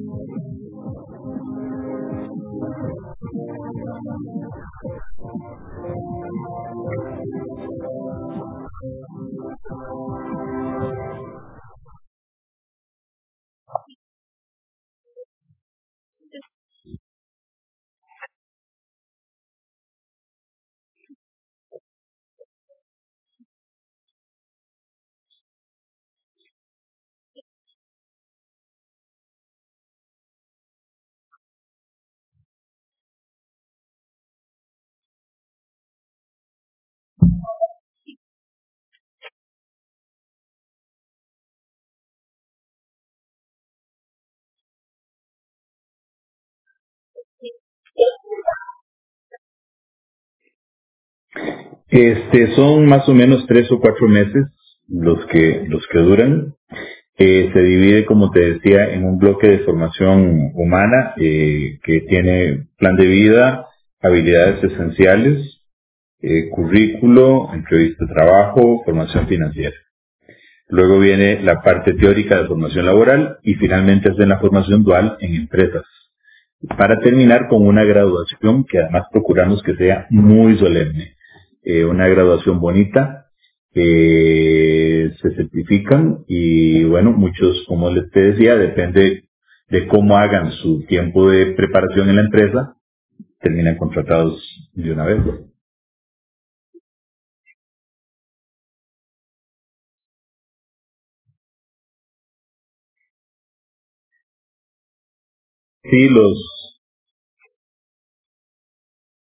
you. 9.22 9.31
Este, 51.90 52.56
son 52.56 52.86
más 52.86 53.08
o 53.10 53.14
menos 53.14 53.46
tres 53.48 53.70
o 53.72 53.80
cuatro 53.80 54.08
meses 54.08 54.46
los 54.88 55.26
que, 55.28 55.66
los 55.68 55.86
que 55.88 56.00
duran. 56.00 56.56
Eh, 57.18 57.52
se 57.54 57.60
divide, 57.62 58.06
como 58.06 58.32
te 58.32 58.40
decía, 58.54 58.94
en 58.94 59.04
un 59.04 59.18
bloque 59.18 59.48
de 59.48 59.60
formación 59.60 60.52
humana 60.56 61.14
eh, 61.18 61.80
que 61.84 62.02
tiene 62.02 62.68
plan 62.78 62.96
de 62.96 63.06
vida, 63.06 63.68
habilidades 64.02 64.64
esenciales, 64.64 65.62
eh, 66.22 66.50
currículo, 66.50 67.54
entrevista 67.54 68.06
de 68.06 68.14
trabajo, 68.14 68.82
formación 68.86 69.28
financiera. 69.28 69.76
Luego 70.70 71.00
viene 71.00 71.42
la 71.44 71.62
parte 71.62 71.94
teórica 71.94 72.38
de 72.40 72.48
formación 72.48 72.86
laboral 72.86 73.38
y 73.44 73.56
finalmente 73.56 74.10
hacen 74.10 74.30
la 74.30 74.40
formación 74.40 74.84
dual 74.84 75.18
en 75.20 75.36
empresas. 75.36 75.84
Para 76.78 77.00
terminar 77.00 77.48
con 77.48 77.66
una 77.66 77.84
graduación 77.84 78.66
que 78.66 78.80
además 78.80 79.04
procuramos 79.12 79.64
que 79.64 79.76
sea 79.76 80.08
muy 80.10 80.58
solemne 80.58 81.16
eh, 81.64 81.86
una 81.86 82.08
graduación 82.08 82.60
bonita, 82.60 83.28
se 83.74 85.12
certifican 85.36 86.26
y 86.28 86.84
bueno, 86.86 87.12
muchos, 87.12 87.64
como 87.68 87.90
les 87.90 88.10
decía, 88.12 88.58
depende 88.58 89.24
de 89.70 89.88
cómo 89.88 90.18
hagan 90.18 90.52
su 90.52 90.84
tiempo 90.88 91.30
de 91.30 91.54
preparación 91.54 92.10
en 92.10 92.16
la 92.18 92.24
empresa, 92.24 92.76
terminan 93.40 93.78
contratados 93.78 94.42
de 94.74 94.92
una 94.92 95.06
vez. 95.06 95.51
Sí, 105.84 106.10
los 106.10 106.62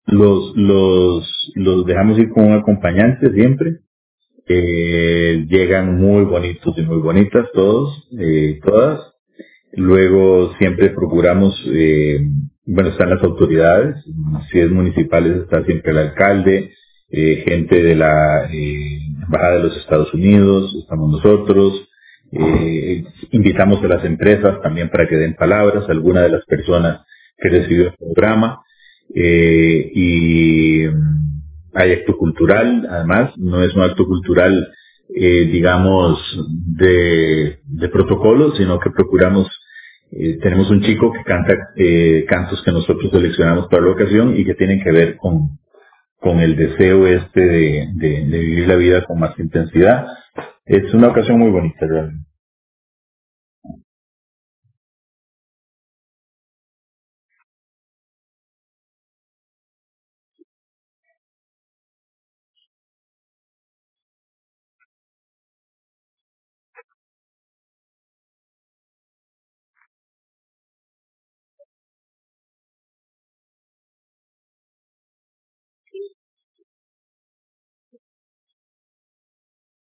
los, 0.06 0.56
los, 0.56 1.52
los 1.56 1.86
dejamos 1.86 2.18
ir 2.18 2.30
con 2.30 2.46
un 2.46 2.54
acompañante 2.54 3.32
siempre. 3.32 3.78
Eh, 4.48 5.46
llegan 5.48 5.96
muy 6.00 6.24
bonitos 6.24 6.76
y 6.78 6.82
muy 6.82 6.98
bonitas 6.98 7.46
todos, 7.54 8.08
eh, 8.18 8.60
todas. 8.64 9.14
Luego 9.72 10.54
siempre 10.58 10.90
procuramos, 10.90 11.54
eh, 11.72 12.20
bueno, 12.66 12.90
están 12.90 13.10
las 13.10 13.22
autoridades, 13.22 14.04
si 14.50 14.60
es 14.60 14.70
municipales 14.70 15.38
está 15.42 15.64
siempre 15.64 15.92
el 15.92 15.98
alcalde, 15.98 16.72
gente 17.10 17.82
de 17.82 17.94
la 17.96 18.48
Embajada 18.52 19.56
de 19.58 19.62
los 19.64 19.76
Estados 19.78 20.14
Unidos, 20.14 20.74
estamos 20.82 21.10
nosotros, 21.10 21.88
eh, 22.32 23.04
invitamos 23.30 23.84
a 23.84 23.88
las 23.88 24.04
empresas 24.04 24.62
también 24.62 24.88
para 24.88 25.06
que 25.06 25.16
den 25.16 25.34
palabras, 25.34 25.88
alguna 25.88 26.22
de 26.22 26.30
las 26.30 26.44
personas 26.46 27.02
que 27.36 27.50
recibió 27.50 27.88
el 27.88 27.94
programa, 27.98 28.62
eh, 29.14 29.90
y 29.94 30.86
mm, 30.88 31.74
hay 31.74 31.92
acto 31.92 32.16
cultural, 32.16 32.86
además, 32.90 33.36
no 33.36 33.62
es 33.62 33.74
un 33.74 33.82
acto 33.82 34.06
cultural, 34.06 34.68
eh, 35.14 35.44
digamos, 35.52 36.18
de, 36.78 37.58
protocolo, 37.92 38.54
sino 38.54 38.78
que 38.78 38.90
procuramos, 38.90 39.48
tenemos 40.42 40.70
un 40.70 40.82
chico 40.82 41.12
que 41.12 41.24
canta 41.24 41.54
cantos 42.28 42.62
que 42.62 42.70
nosotros 42.70 43.10
seleccionamos 43.10 43.66
para 43.68 43.82
la 43.82 43.92
ocasión 43.92 44.36
y 44.36 44.44
que 44.44 44.54
tienen 44.54 44.82
que 44.82 44.92
ver 44.92 45.16
con, 45.16 45.58
con 46.20 46.40
el 46.40 46.54
deseo 46.54 47.06
este 47.06 47.40
de 47.40 48.26
vivir 48.28 48.68
la 48.68 48.76
vida 48.76 49.04
con 49.04 49.18
más 49.18 49.38
intensidad. 49.38 50.06
Es 50.66 50.94
una 50.94 51.08
ocasión 51.10 51.38
muy 51.40 51.50
bonita 51.50 51.86
realmente. 51.86 52.30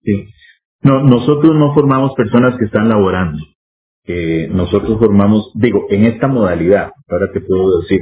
Sí. 0.04 0.41
No, 0.84 1.04
nosotros 1.04 1.56
no 1.56 1.74
formamos 1.74 2.14
personas 2.16 2.58
que 2.58 2.66
están 2.66 2.90
laborando. 2.90 3.40
Eh, 4.06 4.50
nosotros 4.52 5.00
formamos, 5.00 5.52
digo, 5.56 5.88
en 5.90 6.06
esta 6.06 6.28
modalidad, 6.28 6.92
ahora 7.10 7.32
te 7.34 7.42
puedo 7.42 7.82
decir, 7.82 8.00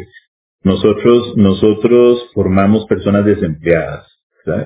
nosotros, 0.63 1.35
nosotros 1.37 2.29
formamos 2.33 2.85
personas 2.87 3.25
desempleadas. 3.25 4.07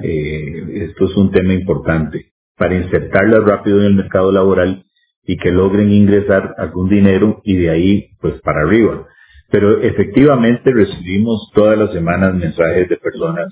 Eh, 0.03 0.85
esto 0.89 1.05
es 1.05 1.17
un 1.17 1.31
tema 1.31 1.53
importante 1.53 2.33
para 2.57 2.75
insertarlas 2.75 3.43
rápido 3.43 3.79
en 3.79 3.85
el 3.87 3.95
mercado 3.95 4.31
laboral 4.31 4.85
y 5.25 5.37
que 5.37 5.51
logren 5.51 5.91
ingresar 5.91 6.55
algún 6.57 6.89
dinero 6.89 7.41
y 7.43 7.57
de 7.57 7.69
ahí 7.71 8.09
pues 8.21 8.39
para 8.41 8.61
arriba. 8.61 9.07
Pero 9.51 9.81
efectivamente 9.81 10.71
recibimos 10.73 11.51
todas 11.53 11.77
las 11.77 11.91
semanas 11.93 12.35
mensajes 12.35 12.89
de 12.89 12.97
personas 12.97 13.47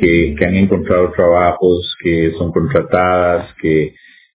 que, 0.00 0.36
han 0.46 0.54
encontrado 0.54 1.12
trabajos, 1.12 1.96
que 2.02 2.32
son 2.38 2.52
contratadas, 2.52 3.54
que, 3.60 3.94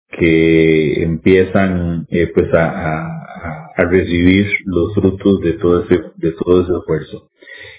que 0.09 1.03
empiezan 1.03 2.05
eh, 2.09 2.31
pues 2.33 2.47
a, 2.53 3.15
recibir 3.77 4.45
los 4.65 4.93
frutos 4.93 5.39
de 5.39 5.53
todo 5.53 5.85
ese, 5.85 6.01
de 6.17 6.33
todo 6.33 6.63
ese 6.63 6.73
esfuerzo. 6.79 7.29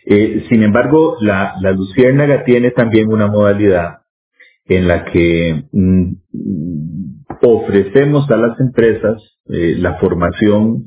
Eh, 0.06 0.46
sin 0.48 0.62
embargo, 0.62 1.18
la, 1.20 1.56
la 1.60 1.72
luciérnaga 1.72 2.42
tiene 2.44 2.70
también 2.70 3.12
una 3.12 3.26
modalidad 3.26 3.98
en 4.64 4.88
la 4.88 5.04
que 5.04 5.64
mm, 5.70 6.12
ofrecemos 7.42 8.30
a 8.30 8.36
las 8.36 8.58
empresas 8.60 9.22
eh, 9.50 9.76
la 9.78 9.98
formación 9.98 10.86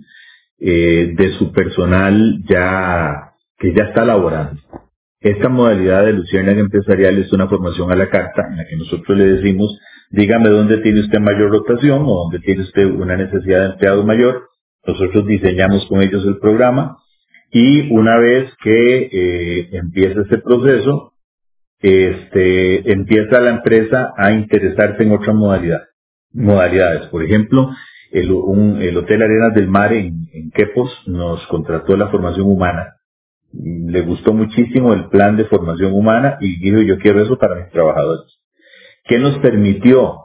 de 0.60 1.36
su 1.38 1.52
personal 1.52 2.42
ya 2.48 3.34
que 3.58 3.74
ya 3.74 3.84
está 3.84 4.06
laborando. 4.06 4.62
Esta 5.24 5.48
modalidad 5.48 6.06
de 6.06 6.14
luciérnaga 6.14 6.60
empresarial 6.60 7.18
es 7.18 7.32
una 7.32 7.48
formación 7.48 7.90
a 7.92 7.96
la 7.96 8.10
carta 8.10 8.46
en 8.52 8.58
la 8.58 8.66
que 8.66 8.76
nosotros 8.76 9.18
le 9.18 9.26
decimos 9.36 9.80
dígame 10.14 10.50
dónde 10.50 10.78
tiene 10.78 11.00
usted 11.00 11.20
mayor 11.20 11.50
rotación 11.50 12.04
o 12.06 12.24
dónde 12.24 12.40
tiene 12.40 12.62
usted 12.62 12.86
una 12.86 13.18
necesidad 13.18 13.62
de 13.62 13.74
empleados 13.74 14.06
mayor. 14.06 14.50
Nosotros 14.86 15.26
diseñamos 15.26 15.88
con 15.88 16.02
ellos 16.02 16.26
el 16.26 16.38
programa 16.40 16.98
y 17.52 17.92
una 17.92 18.18
vez 18.18 18.54
que 18.64 19.10
eh, 19.12 19.70
empieza 19.72 20.22
ese 20.22 20.38
proceso, 20.40 21.14
este, 21.82 22.92
empieza 22.92 23.40
la 23.40 23.52
empresa 23.52 24.14
a 24.18 24.32
interesarse 24.34 25.04
en 25.04 25.14
otra 25.14 25.34
modalidad, 25.34 25.82
modalidades. 26.32 27.08
Por 27.08 27.24
ejemplo, 27.24 27.70
el, 28.12 28.30
Hotel 28.30 29.24
Arenas 29.24 29.56
del 29.56 29.68
Mar 29.68 29.94
en, 29.94 30.28
en 30.34 30.52
Quepos 30.52 30.92
nos 31.08 31.46
contrató 31.48 31.98
la 31.98 32.10
formación 32.10 32.46
humana. 32.46 32.98
Le 33.54 34.02
gustó 34.02 34.34
muchísimo 34.34 34.94
el 34.94 35.10
plan 35.10 35.38
de 35.38 35.46
formación 35.46 35.94
humana 35.94 36.38
y 36.42 36.60
dijo 36.60 36.82
yo 36.82 36.98
quiero 36.98 37.22
eso 37.22 37.38
para 37.38 37.56
mis 37.56 37.72
trabajadores. 37.72 38.40
¿Qué 39.06 39.20
nos 39.20 39.38
permitió 39.40 40.18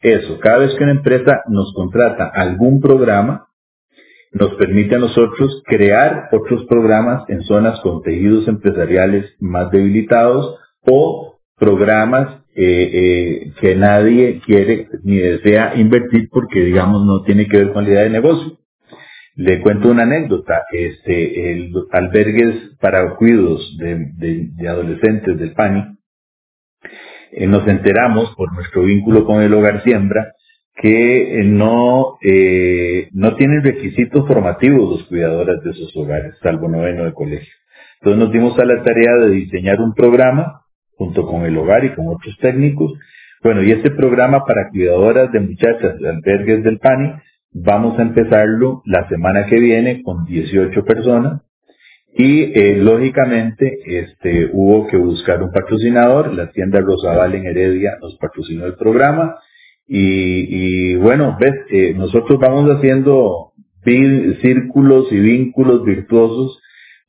eso? 0.00 0.38
Cada 0.38 0.58
vez 0.58 0.74
que 0.74 0.84
una 0.84 0.92
empresa 0.92 1.42
nos 1.48 1.72
contrata 1.74 2.30
algún 2.32 2.80
programa, 2.80 3.48
nos 4.32 4.54
permite 4.54 4.96
a 4.96 4.98
nosotros 4.98 5.62
crear 5.66 6.28
otros 6.32 6.66
programas 6.66 7.24
en 7.28 7.42
zonas 7.42 7.80
con 7.80 8.02
tejidos 8.02 8.46
empresariales 8.46 9.34
más 9.40 9.70
debilitados 9.70 10.56
o 10.86 11.40
programas 11.56 12.42
eh, 12.54 12.90
eh, 12.92 13.52
que 13.60 13.74
nadie 13.76 14.40
quiere 14.44 14.88
ni 15.02 15.16
desea 15.16 15.74
invertir 15.76 16.28
porque 16.30 16.60
digamos 16.60 17.04
no 17.06 17.22
tiene 17.22 17.46
que 17.48 17.58
ver 17.58 17.72
con 17.72 17.84
la 17.84 17.90
idea 17.90 18.02
de 18.02 18.10
negocio. 18.10 18.58
Le 19.38 19.60
cuento 19.60 19.88
una 19.88 20.02
anécdota. 20.02 20.64
Este, 20.72 21.52
el 21.52 21.72
albergues 21.92 22.76
para 22.80 23.14
cuidos 23.14 23.78
de, 23.78 24.68
adolescentes 24.68 25.38
del 25.38 25.52
PANI 25.52 25.96
eh, 27.30 27.46
nos 27.46 27.66
enteramos 27.68 28.34
por 28.34 28.52
nuestro 28.52 28.82
vínculo 28.82 29.24
con 29.24 29.40
el 29.40 29.54
hogar 29.54 29.84
siembra 29.84 30.32
que 30.74 31.40
eh, 31.40 31.44
no, 31.44 32.18
eh, 32.20 33.10
no 33.12 33.36
tienen 33.36 33.62
requisitos 33.62 34.26
formativos 34.26 34.98
los 34.98 35.08
cuidadoras 35.08 35.62
de 35.62 35.70
esos 35.70 35.96
hogares, 35.96 36.34
salvo 36.42 36.68
noveno 36.68 37.04
de 37.04 37.12
colegio. 37.12 37.54
Entonces 38.00 38.18
nos 38.18 38.32
dimos 38.32 38.58
a 38.58 38.64
la 38.64 38.82
tarea 38.82 39.14
de 39.20 39.30
diseñar 39.30 39.80
un 39.80 39.94
programa 39.94 40.62
junto 40.96 41.24
con 41.26 41.42
el 41.42 41.56
hogar 41.56 41.84
y 41.84 41.94
con 41.94 42.08
otros 42.08 42.36
técnicos. 42.40 42.92
Bueno, 43.44 43.62
y 43.62 43.70
este 43.70 43.92
programa 43.92 44.44
para 44.44 44.68
cuidadoras 44.70 45.30
de 45.30 45.38
muchachas 45.38 45.96
de 46.00 46.08
albergues 46.08 46.64
del 46.64 46.80
PANI, 46.80 47.12
vamos 47.52 47.98
a 47.98 48.02
empezarlo 48.02 48.82
la 48.84 49.08
semana 49.08 49.46
que 49.46 49.58
viene 49.58 50.02
con 50.02 50.24
18 50.24 50.84
personas 50.84 51.42
y 52.14 52.52
eh, 52.58 52.76
lógicamente 52.78 53.78
este, 53.84 54.50
hubo 54.52 54.88
que 54.88 54.96
buscar 54.96 55.42
un 55.42 55.52
patrocinador, 55.52 56.34
la 56.34 56.50
tienda 56.50 56.80
Rosabal 56.80 57.34
en 57.34 57.46
Heredia 57.46 57.92
nos 58.00 58.16
patrocinó 58.16 58.66
el 58.66 58.74
programa 58.74 59.36
y, 59.90 60.96
bueno, 60.96 61.38
ves, 61.40 61.54
eh, 61.70 61.94
nosotros 61.96 62.38
vamos 62.38 62.68
haciendo 62.76 63.52
círculos 64.42 65.10
y 65.10 65.18
vínculos 65.18 65.82
virtuosos 65.84 66.60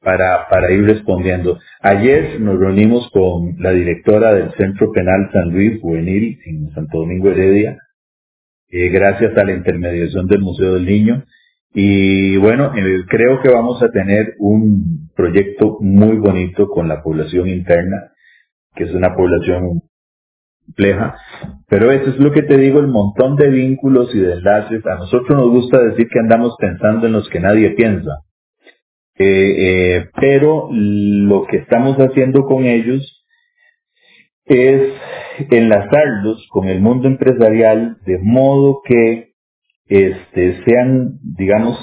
para, 0.02 0.48
para 0.50 0.72
ir 0.72 0.86
respondiendo. 0.86 1.60
Ayer 1.82 2.40
nos 2.40 2.58
reunimos 2.58 3.10
con 3.12 3.56
la 3.60 3.72
directora 3.72 4.34
del 4.34 4.54
Centro 4.54 4.92
Penal 4.94 5.30
San 5.34 5.52
Luis 5.52 5.82
Juvenil 5.82 6.40
en 6.46 6.72
Santo 6.72 7.00
Domingo 7.00 7.30
Heredia, 7.30 7.78
eh, 8.70 8.90
gracias 8.90 9.38
a 9.38 9.44
la 9.44 9.54
intermediación 9.54 10.28
del 10.28 10.42
Museo 10.42 10.74
del 10.76 10.86
Niño, 10.86 11.24
y 11.74 12.38
bueno, 12.38 12.74
eh, 12.76 13.04
creo 13.08 13.42
que 13.42 13.50
vamos 13.50 13.82
a 13.84 13.90
tener 13.92 14.36
un 14.40 15.10
proyecto 15.16 15.78
muy 15.82 16.18
bonito 16.18 16.68
con 16.68 16.88
la 16.88 17.04
población 17.04 17.48
interna, 17.48 18.12
que 18.76 18.86
es 18.86 18.92
una 18.92 19.16
población 19.16 19.82
compleja, 20.66 21.16
pero 21.68 21.92
eso 21.92 22.10
es 22.10 22.18
lo 22.18 22.32
que 22.32 22.44
te 22.44 22.58
digo, 22.58 22.80
el 22.80 22.88
montón 22.88 23.36
de 23.36 23.50
vínculos 23.50 24.14
y 24.16 24.20
de 24.20 24.34
enlaces. 24.34 24.86
A 24.86 24.96
nosotros 24.96 25.38
nos 25.38 25.50
gusta 25.52 25.80
decir 25.80 26.08
que 26.08 26.20
andamos 26.20 26.56
pensando 26.60 27.08
en 27.08 27.14
los 27.14 27.30
que 27.30 27.40
nadie 27.40 27.72
piensa, 27.72 28.24
eh, 29.18 30.10
pero 30.20 30.70
lo 30.72 31.46
que 31.46 31.58
estamos 31.58 31.98
haciendo 31.98 32.44
con 32.44 32.66
ellos 32.66 33.19
es 34.50 34.94
enlazarlos 35.50 36.46
con 36.50 36.68
el 36.68 36.82
mundo 36.82 37.08
empresarial 37.08 37.98
de 38.06 38.18
modo 38.22 38.82
que 38.84 39.34
este, 39.88 40.64
sean, 40.66 41.20
digamos, 41.24 41.78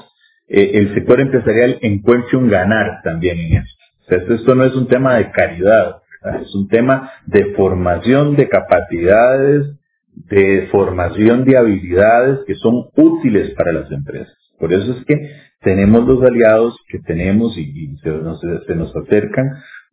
eh, 0.48 0.72
el 0.74 0.94
sector 0.94 1.20
empresarial 1.20 1.78
encuentre 1.80 2.36
un 2.36 2.48
ganar 2.48 3.02
también 3.02 3.38
en 3.38 3.62
esto. 3.62 3.84
O 4.02 4.08
sea, 4.08 4.36
esto, 4.36 4.54
no 4.54 4.64
es 4.64 4.74
un 4.74 4.88
tema 4.88 5.16
de 5.16 5.30
caridad, 5.30 5.96
es 6.42 6.54
un 6.54 6.68
tema 6.68 7.10
de 7.26 7.54
formación 7.54 8.36
de 8.36 8.48
capacidades, 8.48 9.66
de 10.14 10.68
formación 10.70 11.44
de 11.44 11.56
habilidades 11.56 12.40
que 12.46 12.54
son 12.54 12.88
útiles 12.96 13.50
para 13.54 13.72
las 13.72 13.90
empresas. 13.90 14.34
Por 14.58 14.72
eso 14.72 14.92
es 14.92 15.04
que 15.04 15.30
tenemos 15.60 16.06
los 16.06 16.22
aliados 16.22 16.76
que 16.88 16.98
tenemos 17.00 17.56
y, 17.58 17.96
se, 17.98 18.10
nos, 18.10 18.96
acercan 18.96 19.46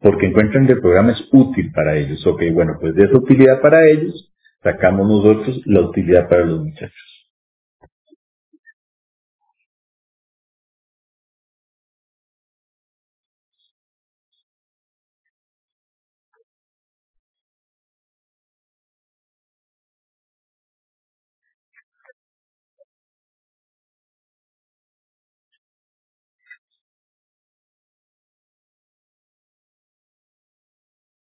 porque 0.04 0.28
encuentran 0.28 0.68
que 0.68 0.74
el 0.74 0.82
programa 0.82 1.14
es 1.14 1.30
útil 1.32 1.72
para 1.74 1.96
ellos. 1.98 2.28
Ok, 2.28 2.44
bueno, 2.54 2.74
pues 2.80 2.94
de 2.94 3.06
esa 3.06 3.18
utilidad 3.18 3.62
para 3.62 3.88
ellos 3.88 4.32
sacamos 4.62 5.08
nosotros 5.08 5.62
la 5.66 5.82
utilidad 5.82 6.28
para 6.30 6.46
los 6.46 6.60
muchachos. 6.60 7.13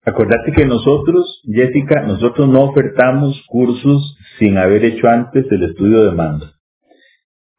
Acordate 0.05 0.53
que 0.53 0.65
nosotros, 0.65 1.43
Jessica, 1.45 2.03
nosotros 2.03 2.49
no 2.49 2.63
ofertamos 2.65 3.41
cursos 3.47 4.17
sin 4.39 4.59
haber 4.59 4.85
hecho 4.85 5.09
antes 5.09 5.47
el 5.51 5.63
estudio 5.63 6.03
de 6.03 6.11
demanda. 6.11 6.53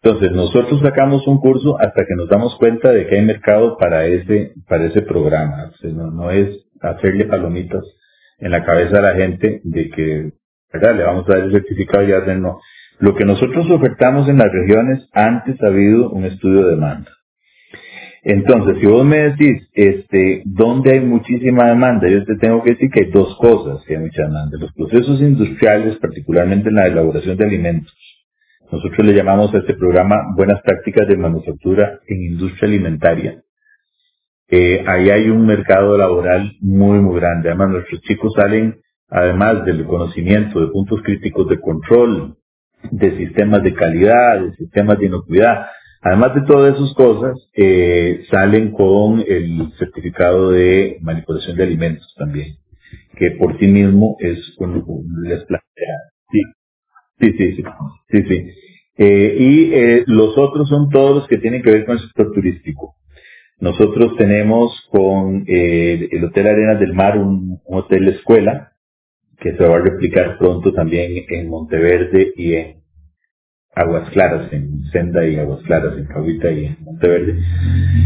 Entonces, 0.02 0.34
nosotros 0.34 0.82
sacamos 0.82 1.26
un 1.28 1.40
curso 1.40 1.80
hasta 1.80 2.04
que 2.06 2.16
nos 2.18 2.28
damos 2.28 2.58
cuenta 2.58 2.92
de 2.92 3.08
que 3.08 3.16
hay 3.16 3.26
mercado 3.26 3.78
para 3.78 4.06
ese, 4.08 4.52
para 4.68 4.86
ese 4.86 5.02
programa. 5.02 5.72
no, 5.84 6.32
es 6.32 6.68
hacerle 6.82 7.26
palomitas 7.26 7.84
en 8.40 8.52
la 8.52 8.66
cabeza 8.66 8.98
a 8.98 9.02
la 9.02 9.16
gente 9.16 9.62
de 9.64 9.90
que, 9.90 10.34
¿verdad? 10.74 10.98
Le 10.98 11.04
vamos 11.04 11.30
a 11.30 11.36
dar 11.36 11.44
el 11.44 11.52
certificado 11.54 12.04
y 12.04 12.12
hacer 12.12 12.40
no. 12.40 12.60
Lo 13.00 13.16
que 13.16 13.24
nosotros 13.24 13.72
ofertamos 13.72 14.28
en 14.28 14.40
las 14.40 14.52
regiones, 14.52 15.08
antes 15.14 15.56
ha 15.64 15.68
habido 15.68 16.10
un 16.10 16.26
estudio 16.26 16.66
de 16.66 16.72
demanda. 16.72 17.12
Entonces, 18.26 18.78
si 18.80 18.86
vos 18.86 19.06
me 19.06 19.18
decís, 19.18 19.70
este, 19.74 20.44
¿dónde 20.46 20.94
hay 20.94 21.02
muchísima 21.02 21.68
demanda? 21.68 22.08
Yo 22.08 22.24
te 22.24 22.38
tengo 22.38 22.64
que 22.64 22.72
decir 22.72 22.90
que 22.90 23.02
hay 23.02 23.12
dos 23.12 23.36
cosas 23.38 23.84
que 23.86 23.98
hay 23.98 24.02
mucha 24.02 24.24
demanda. 24.24 24.58
Los 24.58 24.72
procesos 24.72 25.22
industriales, 25.22 25.98
particularmente 25.98 26.70
en 26.70 26.76
la 26.76 26.88
elaboración 26.88 27.36
de 27.36 27.46
alimentos. 27.46 27.94
Nosotros 28.72 29.06
le 29.06 29.14
llamamos 29.14 29.54
a 29.54 29.58
este 29.58 29.74
programa 29.74 30.16
Buenas 30.38 30.62
Prácticas 30.62 31.06
de 31.08 31.18
Manufactura 31.18 32.00
en 32.08 32.24
Industria 32.24 32.70
Alimentaria. 32.70 33.44
Eh, 34.48 34.86
ahí 34.88 35.10
hay 35.10 35.30
un 35.30 35.46
mercado 35.46 35.98
laboral 35.98 36.54
muy, 36.62 37.00
muy 37.00 37.20
grande. 37.20 37.50
Además, 37.50 37.72
nuestros 37.72 38.02
chicos 38.04 38.32
salen, 38.38 38.80
además 39.10 39.66
del 39.66 39.86
conocimiento 39.86 40.62
de 40.62 40.68
puntos 40.68 41.02
críticos 41.04 41.50
de 41.50 41.60
control, 41.60 42.38
de 42.90 43.18
sistemas 43.18 43.64
de 43.64 43.74
calidad, 43.74 44.40
de 44.40 44.54
sistemas 44.54 44.98
de 44.98 45.08
inocuidad, 45.08 45.68
Además 46.04 46.36
de 46.36 46.42
todas 46.42 46.76
esas 46.76 46.94
cosas, 46.96 47.50
eh, 47.54 48.24
salen 48.30 48.72
con 48.74 49.24
el 49.26 49.72
certificado 49.78 50.52
de 50.52 50.98
manipulación 51.02 51.56
de 51.56 51.64
alimentos 51.64 52.14
también, 52.18 52.58
que 53.18 53.32
por 53.40 53.58
sí 53.58 53.68
mismo 53.68 54.18
es 54.20 54.54
un, 54.60 54.84
les 55.24 55.46
plantea. 55.46 55.98
Sí, 56.30 56.42
sí, 57.22 57.32
sí, 57.38 57.64
sí, 58.10 58.24
sí. 58.28 58.48
Eh, 58.98 59.38
y 59.40 59.74
eh, 59.74 60.04
los 60.08 60.38
otros 60.38 60.68
son 60.68 60.90
todos 60.90 61.16
los 61.16 61.28
que 61.28 61.38
tienen 61.38 61.64
que 61.64 61.72
ver 61.72 61.86
con 61.86 61.96
el 61.96 62.02
sector 62.04 62.34
turístico. 62.34 62.96
Nosotros 63.60 64.18
tenemos 64.18 64.88
con 64.92 65.46
el 65.48 66.26
Hotel 66.26 66.48
Arenas 66.48 66.80
del 66.82 66.94
Mar 66.94 67.18
un, 67.18 67.62
hotel 67.66 68.10
escuela 68.10 68.74
que 69.40 69.56
se 69.56 69.64
va 69.66 69.78
a 69.78 69.82
replicar 69.82 70.38
pronto 70.38 70.74
también 70.74 71.26
en 71.30 71.50
Monteverde 71.50 72.34
y 72.36 72.54
en 72.56 72.83
Aguas 73.76 74.10
Claras 74.12 74.52
en 74.54 74.86
Senda 74.92 75.26
y 75.26 75.38
Aguas 75.38 75.62
Claras 75.64 75.98
en 75.98 76.06
Cahuita 76.06 76.52
y 76.52 76.66
en 76.66 76.78
Monteverde. 76.82 77.40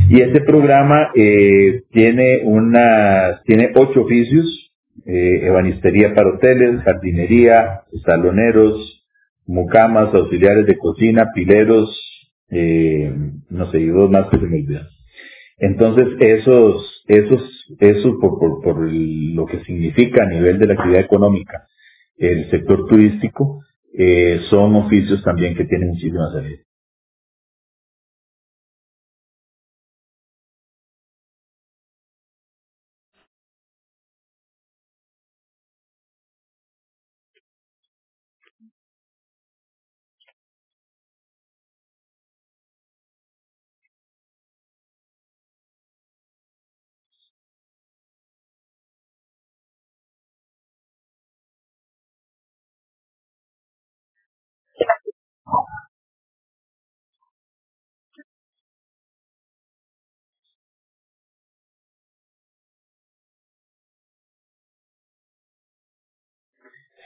Y 0.09 0.21
este 0.21 0.41
programa 0.41 1.09
eh, 1.15 1.83
tiene 1.91 2.41
una, 2.43 3.41
tiene 3.45 3.71
ocho 3.75 4.01
oficios, 4.01 4.71
eh, 5.05 5.41
ebanistería 5.43 6.13
para 6.13 6.29
hoteles, 6.29 6.81
jardinería, 6.83 7.81
saloneros, 8.05 9.05
mucamas, 9.45 10.13
auxiliares 10.13 10.65
de 10.65 10.77
cocina, 10.77 11.31
pileros, 11.33 11.89
eh, 12.49 13.13
no 13.49 13.71
sé, 13.71 13.79
y 13.79 13.87
dos 13.87 14.09
más 14.09 14.29
que 14.29 14.37
se 14.37 14.45
me 14.45 14.61
olvidan. 14.61 14.87
Entonces, 15.59 16.07
esos, 16.19 17.03
esos, 17.07 17.75
eso 17.79 18.19
por, 18.19 18.39
por, 18.39 18.61
por 18.61 18.91
lo 18.91 19.45
que 19.47 19.59
significa 19.63 20.23
a 20.23 20.27
nivel 20.27 20.59
de 20.59 20.67
la 20.67 20.73
actividad 20.75 21.01
económica, 21.01 21.67
el 22.17 22.49
sector 22.49 22.87
turístico, 22.87 23.63
eh, 23.97 24.41
son 24.49 24.75
oficios 24.75 25.23
también 25.23 25.55
que 25.55 25.65
tienen 25.65 25.89
muchísima 25.89 26.31
salida. 26.31 26.59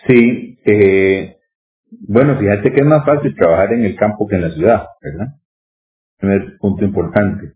Sí, 0.08 0.60
eh, 0.66 1.38
bueno, 2.08 2.40
fíjate 2.40 2.72
que 2.72 2.82
es 2.82 2.86
más 2.86 3.06
fácil 3.06 3.36
trabajar 3.36 3.74
en 3.74 3.86
el 3.86 3.96
campo 3.96 4.28
que 4.28 4.36
en 4.36 4.42
la 4.44 4.52
ciudad, 4.52 4.88
¿verdad? 5.02 5.36
Primer 6.20 6.58
punto 6.60 6.86
importante. 6.86 7.54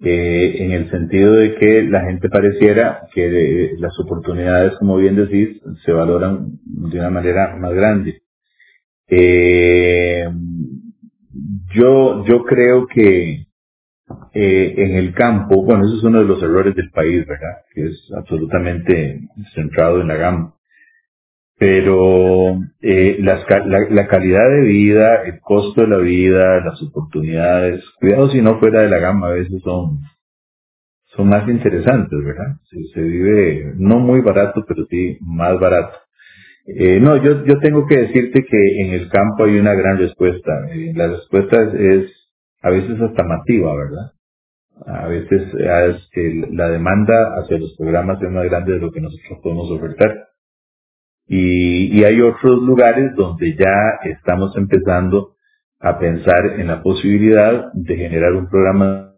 Eh, 0.00 0.64
en 0.64 0.72
el 0.72 0.90
sentido 0.90 1.34
de 1.34 1.54
que 1.56 1.82
la 1.84 2.04
gente 2.04 2.28
pareciera 2.28 3.08
que 3.12 3.26
eh, 3.26 3.70
las 3.78 3.98
oportunidades, 4.00 4.76
como 4.78 4.96
bien 4.98 5.16
decís, 5.16 5.60
se 5.84 5.92
valoran 5.92 6.58
de 6.64 6.98
una 6.98 7.10
manera 7.10 7.56
más 7.56 7.72
grande. 7.72 8.22
Yo, 11.74 12.24
yo 12.26 12.44
creo 12.44 12.86
que 12.86 13.46
en 14.34 14.96
el 14.96 15.14
campo, 15.14 15.64
bueno, 15.64 15.84
eso 15.86 15.96
es 15.96 16.04
uno 16.04 16.20
de 16.20 16.26
los 16.26 16.42
errores 16.42 16.74
del 16.74 16.90
país, 16.90 17.26
¿verdad? 17.26 17.62
Que 17.74 17.86
es 17.86 18.12
absolutamente 18.16 19.20
centrado 19.54 20.00
en 20.00 20.08
la 20.08 20.16
pero 21.56 22.58
eh, 22.80 23.16
la, 23.20 23.44
la, 23.90 24.06
calidad 24.08 24.50
de 24.50 24.62
vida, 24.62 25.22
el 25.24 25.40
costo 25.40 25.82
de 25.82 25.88
la 25.88 25.98
vida, 25.98 26.60
las 26.64 26.82
oportunidades, 26.82 27.84
cuidado 28.00 28.28
si 28.30 28.42
no 28.42 28.58
fuera 28.58 28.82
de 28.82 28.88
la 28.88 28.98
gama, 28.98 29.28
a 29.28 29.34
veces 29.34 29.62
son, 29.62 30.00
son 31.04 31.28
más 31.28 31.48
interesantes, 31.48 32.18
¿verdad? 32.24 32.56
Se, 32.92 33.00
vive 33.00 33.74
no 33.76 34.00
muy 34.00 34.20
barato, 34.20 34.64
pero 34.66 34.84
sí 34.86 35.16
más 35.20 35.58
barato. 35.60 35.96
Eh, 36.66 36.98
no, 37.00 37.22
yo, 37.22 37.44
yo 37.44 37.58
tengo 37.60 37.86
que 37.86 37.98
decirte 37.98 38.44
que 38.44 38.80
en 38.80 38.92
el 38.94 39.08
campo 39.08 39.44
hay 39.44 39.58
una 39.58 39.74
gran 39.74 39.98
respuesta. 39.98 40.50
Eh, 40.72 40.92
la 40.94 41.08
respuesta 41.08 41.62
es, 41.78 42.10
a 42.62 42.70
veces 42.70 43.00
hasta 43.00 43.22
masiva, 43.22 43.76
¿verdad? 43.76 44.12
A 44.86 45.06
veces 45.06 45.42
es, 45.54 46.50
la 46.50 46.68
demanda 46.68 47.36
hacia 47.38 47.58
los 47.58 47.76
programas 47.76 48.20
es 48.20 48.30
más 48.30 48.44
grande 48.46 48.72
de 48.72 48.80
lo 48.80 48.90
que 48.90 49.00
nosotros 49.00 49.38
podemos 49.40 49.70
ofertar. 49.70 50.33
Y, 51.26 52.04
hay 52.04 52.20
otros 52.20 52.62
lugares 52.62 53.14
donde 53.16 53.54
ya 53.56 54.00
estamos 54.04 54.56
empezando 54.56 55.36
a 55.80 55.98
pensar 55.98 56.60
en 56.60 56.66
la 56.66 56.82
posibilidad 56.82 57.72
de 57.72 57.96
generar 57.96 58.32
un 58.34 58.48
programa 58.48 59.14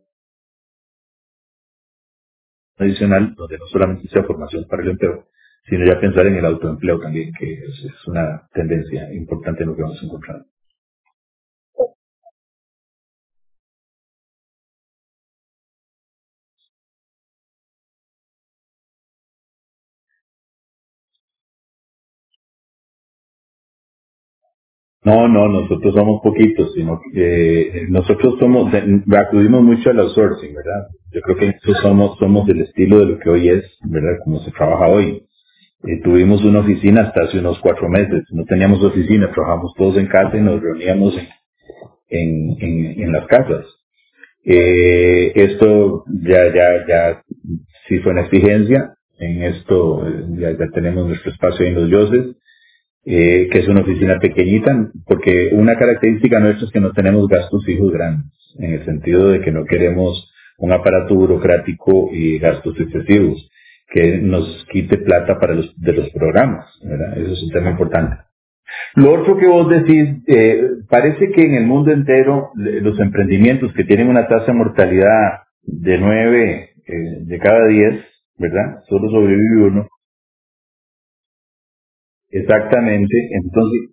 adicional 2.78 3.34
donde 3.34 3.58
no 3.58 3.66
solamente 3.66 4.08
sea 4.08 4.22
formación 4.24 4.66
para 4.68 4.82
el 4.82 4.90
empleo, 4.90 5.26
sino 5.64 5.84
ya 5.84 6.00
pensar 6.00 6.26
en 6.26 6.36
el 6.36 6.44
autoempleo 6.44 7.00
también, 7.00 7.32
que 7.38 7.52
es, 7.54 7.84
es 7.84 8.06
una 8.06 8.48
tendencia 8.52 9.12
importante 9.12 9.62
en 9.62 9.70
lo 9.70 9.76
que 9.76 9.82
vamos 9.82 10.00
a 10.00 10.04
encontrar. 10.04 10.44
No, 25.06 25.28
no, 25.28 25.48
nosotros 25.48 25.94
somos 25.94 26.20
poquitos, 26.20 26.74
sino 26.74 27.00
que 27.14 27.60
eh, 27.60 27.86
nosotros 27.88 28.34
somos, 28.40 28.74
acudimos 28.74 29.62
mucho 29.62 29.90
al 29.90 30.00
outsourcing, 30.00 30.52
¿verdad? 30.52 30.88
Yo 31.12 31.20
creo 31.20 31.36
que 31.36 31.46
nosotros 31.46 31.78
somos, 31.80 32.18
somos 32.18 32.44
del 32.48 32.62
estilo 32.62 32.98
de 32.98 33.06
lo 33.12 33.18
que 33.20 33.30
hoy 33.30 33.48
es, 33.50 33.78
¿verdad? 33.84 34.18
Como 34.24 34.40
se 34.40 34.50
trabaja 34.50 34.88
hoy. 34.88 35.22
Eh, 35.84 36.00
tuvimos 36.02 36.44
una 36.44 36.58
oficina 36.58 37.02
hasta 37.02 37.22
hace 37.22 37.38
unos 37.38 37.60
cuatro 37.60 37.88
meses, 37.88 38.24
no 38.32 38.42
teníamos 38.46 38.82
oficina, 38.82 39.30
trabajamos 39.30 39.74
todos 39.78 39.96
en 39.96 40.08
casa 40.08 40.38
y 40.38 40.40
nos 40.40 40.60
reuníamos 40.60 41.16
en, 42.08 43.12
las 43.12 43.28
casas. 43.28 43.64
Eh, 44.44 45.30
esto 45.36 46.02
ya, 46.20 46.52
ya, 46.52 46.84
ya 46.88 47.22
sí 47.86 48.00
fue 48.00 48.10
una 48.10 48.22
exigencia, 48.22 48.96
en 49.20 49.44
esto 49.44 50.04
eh, 50.08 50.24
ya 50.36 50.66
tenemos 50.74 51.06
nuestro 51.06 51.30
espacio 51.30 51.64
en 51.64 51.74
los 51.76 51.88
dioses 51.90 52.36
eh, 53.06 53.48
que 53.50 53.60
es 53.60 53.68
una 53.68 53.82
oficina 53.82 54.18
pequeñita, 54.18 54.90
porque 55.06 55.50
una 55.52 55.76
característica 55.76 56.40
nuestra 56.40 56.66
es 56.66 56.72
que 56.72 56.80
no 56.80 56.92
tenemos 56.92 57.28
gastos 57.28 57.64
fijos 57.64 57.92
grandes, 57.92 58.32
en 58.58 58.72
el 58.72 58.84
sentido 58.84 59.30
de 59.30 59.40
que 59.40 59.52
no 59.52 59.64
queremos 59.64 60.32
un 60.58 60.72
aparato 60.72 61.14
burocrático 61.14 62.10
y 62.12 62.38
gastos 62.38 62.78
excesivos 62.80 63.48
que 63.88 64.18
nos 64.18 64.66
quite 64.72 64.98
plata 64.98 65.38
para 65.38 65.54
los 65.54 65.72
de 65.80 65.92
los 65.92 66.10
programas, 66.10 66.66
¿verdad? 66.82 67.16
Eso 67.18 67.32
es 67.32 67.42
un 67.44 67.50
tema 67.50 67.70
importante. 67.70 68.16
Lo 68.96 69.12
otro 69.12 69.36
que 69.36 69.46
vos 69.46 69.68
decís, 69.68 70.22
eh, 70.26 70.60
parece 70.88 71.30
que 71.30 71.44
en 71.44 71.54
el 71.54 71.66
mundo 71.66 71.92
entero 71.92 72.50
los 72.56 72.98
emprendimientos 72.98 73.72
que 73.74 73.84
tienen 73.84 74.08
una 74.08 74.26
tasa 74.26 74.46
de 74.46 74.58
mortalidad 74.58 75.44
de 75.62 75.98
9 75.98 76.70
eh, 76.86 76.92
de 77.20 77.38
cada 77.38 77.66
10, 77.68 78.04
¿verdad? 78.38 78.82
Solo 78.88 79.08
sobrevive 79.10 79.62
uno. 79.68 79.88
Exactamente, 82.30 83.14
entonces, 83.42 83.90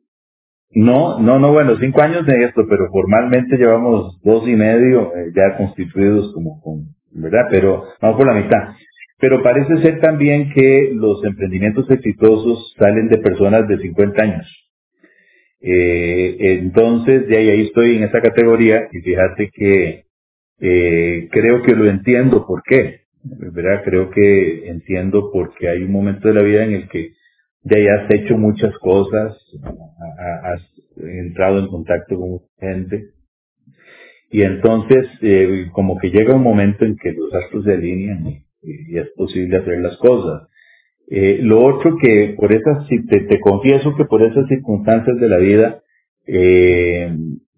no, 0.72 1.20
no, 1.20 1.40
no, 1.40 1.52
bueno, 1.52 1.78
cinco 1.80 2.02
años 2.02 2.26
de 2.26 2.46
esto, 2.46 2.64
pero 2.68 2.90
formalmente 2.92 3.58
llevamos 3.58 4.20
dos 4.24 4.48
y 4.48 4.56
medio 4.56 5.16
eh, 5.16 5.32
ya 5.36 5.56
constituidos 5.58 6.34
como, 6.34 6.60
con, 6.62 6.86
¿verdad? 7.12 7.48
Pero 7.52 7.84
vamos 8.02 8.18
por 8.18 8.28
la 8.28 8.42
mitad. 8.42 8.76
Pero 9.20 9.42
parece 9.44 9.78
ser 9.78 10.02
también 10.02 10.52
que 10.54 10.92
los 10.94 11.24
emprendimientos 11.24 11.90
exitosos 11.90 12.74
salen 12.78 13.08
de 13.10 13.20
personas 13.20 13.68
de 13.68 13.78
50 13.78 14.24
años. 14.24 14.64
Eh, 15.62 16.36
entonces, 16.60 17.28
de 17.28 17.38
ahí, 17.38 17.50
ahí 17.50 17.62
estoy 17.62 17.98
en 17.98 18.04
esa 18.04 18.22
categoría 18.22 18.90
y 18.92 19.00
fíjate 19.00 19.50
que 19.54 20.04
eh, 20.60 21.30
creo 21.32 21.62
que 21.62 21.76
lo 21.76 21.90
entiendo 21.90 22.46
por 22.46 22.64
qué, 22.64 23.02
¿verdad? 23.24 23.84
Creo 23.86 24.10
que 24.10 24.68
entiendo 24.68 25.30
porque 25.32 25.70
hay 25.70 25.84
un 25.84 25.92
momento 25.92 26.28
de 26.28 26.34
la 26.34 26.42
vida 26.42 26.66
en 26.66 26.74
el 26.74 26.90
que 26.90 27.14
ya 27.64 27.78
has 27.96 28.12
hecho 28.12 28.38
muchas 28.38 28.78
cosas, 28.80 29.38
has 30.44 30.62
entrado 30.98 31.60
en 31.60 31.68
contacto 31.68 32.20
con 32.20 32.40
gente. 32.60 33.12
Y 34.30 34.42
entonces, 34.42 35.08
eh, 35.22 35.68
como 35.72 35.98
que 35.98 36.10
llega 36.10 36.36
un 36.36 36.44
momento 36.44 36.86
en 36.86 36.96
que 36.98 37.12
los 37.12 37.34
astros 37.34 37.66
se 37.66 37.74
alinean 37.74 38.28
y, 38.28 38.98
es 38.98 39.10
posible 39.16 39.58
hacer 39.58 39.80
las 39.80 39.98
cosas. 39.98 40.48
Eh, 41.10 41.40
lo 41.42 41.64
otro 41.64 41.98
que 42.02 42.34
por 42.38 42.54
esas, 42.54 42.88
te, 42.88 43.20
te 43.22 43.40
confieso 43.40 43.96
que 43.96 44.06
por 44.06 44.24
esas 44.24 44.48
circunstancias 44.48 45.20
de 45.20 45.30
la 45.30 45.38
vida, 45.38 45.84
eh, 46.26 47.14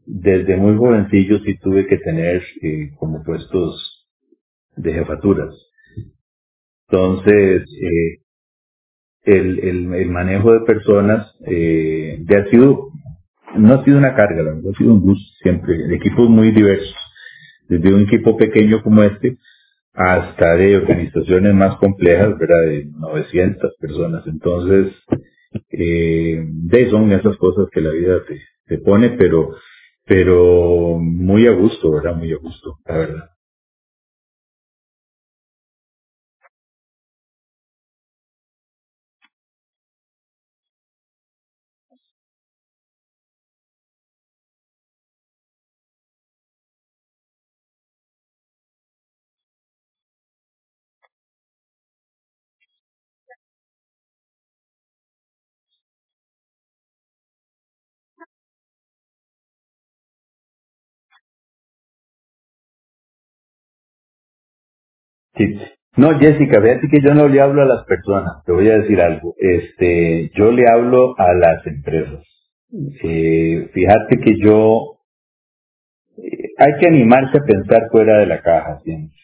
desde 0.06 0.58
muy 0.58 0.76
jovencillo 0.76 1.40
sí 1.40 1.58
tuve 1.60 1.88
que 1.88 1.98
tener 1.98 2.44
como 2.98 3.24
puestos 3.24 4.08
de 4.76 4.94
jefaturas. 4.94 5.56
Entonces, 6.90 7.64
eh, 7.82 8.20
el, 9.26 9.60
el, 9.60 9.94
el 9.94 10.10
manejo 10.10 10.54
de 10.54 10.66
personas 10.66 11.36
eh, 11.48 12.24
ha 12.30 12.50
sido, 12.50 12.90
no 13.58 13.74
ha 13.74 13.84
sido 13.84 13.98
una 13.98 14.16
carga, 14.16 14.42
ha 14.42 14.78
sido 14.78 14.94
un 14.94 15.02
gusto 15.02 15.38
siempre, 15.42 15.78
de 15.78 15.96
equipos 15.96 16.30
muy 16.30 16.52
diversos, 16.52 16.96
desde 17.68 17.94
un 17.94 18.02
equipo 18.02 18.38
pequeño 18.38 18.82
como 18.84 19.04
este 19.04 19.38
hasta 19.94 20.56
de 20.56 20.78
organizaciones 20.78 21.54
más 21.54 21.78
complejas, 21.78 22.38
¿verdad? 22.38 22.62
De 22.68 22.86
900 23.00 23.76
personas. 23.80 24.28
Entonces, 24.28 24.94
eh, 25.72 26.44
de 26.46 26.90
son 26.90 27.12
esas 27.14 27.38
cosas 27.38 27.68
que 27.72 27.82
la 27.82 27.92
vida 27.92 28.24
te, 28.28 28.42
se 28.68 28.78
pone, 28.80 29.12
pero, 29.12 29.56
pero 30.06 30.98
muy 31.00 31.48
a 31.48 31.52
gusto, 31.52 31.92
¿verdad? 31.92 32.16
Muy 32.16 32.34
a 32.34 32.38
gusto, 32.38 32.78
la 32.86 32.98
verdad. 32.98 33.30
No, 65.98 66.20
Jessica, 66.20 66.62
fíjate 66.62 66.88
que 66.90 67.02
yo 67.02 67.14
no 67.14 67.28
le 67.28 67.40
hablo 67.40 67.62
a 67.62 67.66
las 67.66 67.86
personas, 67.86 68.44
te 68.46 68.52
voy 68.52 68.70
a 68.70 68.80
decir 68.80 69.00
algo. 69.02 69.34
Este, 69.38 70.30
yo 70.36 70.52
le 70.52 70.68
hablo 70.68 71.18
a 71.18 71.34
las 71.34 71.66
empresas. 71.66 72.22
Fíjate 73.02 74.18
que 74.20 74.38
yo, 74.44 74.98
eh, 76.18 76.50
hay 76.58 76.74
que 76.80 76.88
animarse 76.88 77.38
a 77.38 77.46
pensar 77.46 77.88
fuera 77.92 78.20
de 78.20 78.26
la 78.26 78.42
caja 78.42 78.80
siempre. 78.84 79.18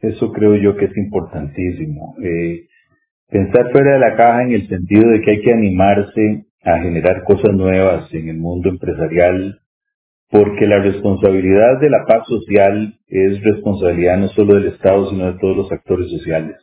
Eso 0.00 0.32
creo 0.32 0.56
yo 0.56 0.76
que 0.76 0.86
es 0.86 0.96
importantísimo. 0.96 2.16
Eh, 2.22 2.66
pensar 3.30 3.70
fuera 3.72 3.94
de 3.94 4.00
la 4.00 4.16
caja 4.16 4.42
en 4.42 4.52
el 4.52 4.68
sentido 4.68 5.10
de 5.10 5.20
que 5.22 5.30
hay 5.30 5.40
que 5.40 5.52
animarse 5.52 6.46
a 6.64 6.78
generar 6.80 7.24
cosas 7.24 7.54
nuevas 7.54 8.12
en 8.12 8.28
el 8.28 8.36
mundo 8.36 8.68
empresarial, 8.68 9.60
porque 10.30 10.66
la 10.66 10.80
responsabilidad 10.80 11.80
de 11.80 11.90
la 11.90 12.04
paz 12.06 12.26
social 12.26 12.98
es 13.08 13.42
responsabilidad 13.42 14.18
no 14.18 14.28
solo 14.28 14.54
del 14.54 14.68
Estado, 14.68 15.08
sino 15.10 15.32
de 15.32 15.38
todos 15.38 15.56
los 15.56 15.72
actores 15.72 16.10
sociales. 16.10 16.56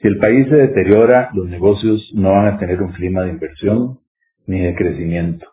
Si 0.00 0.08
el 0.08 0.18
país 0.18 0.46
se 0.48 0.56
deteriora, 0.56 1.30
los 1.34 1.48
negocios 1.48 2.12
no 2.14 2.32
van 2.32 2.46
a 2.46 2.58
tener 2.58 2.82
un 2.82 2.92
clima 2.92 3.22
de 3.22 3.30
inversión 3.30 3.98
ni 4.46 4.60
de 4.60 4.74
crecimiento. 4.74 5.46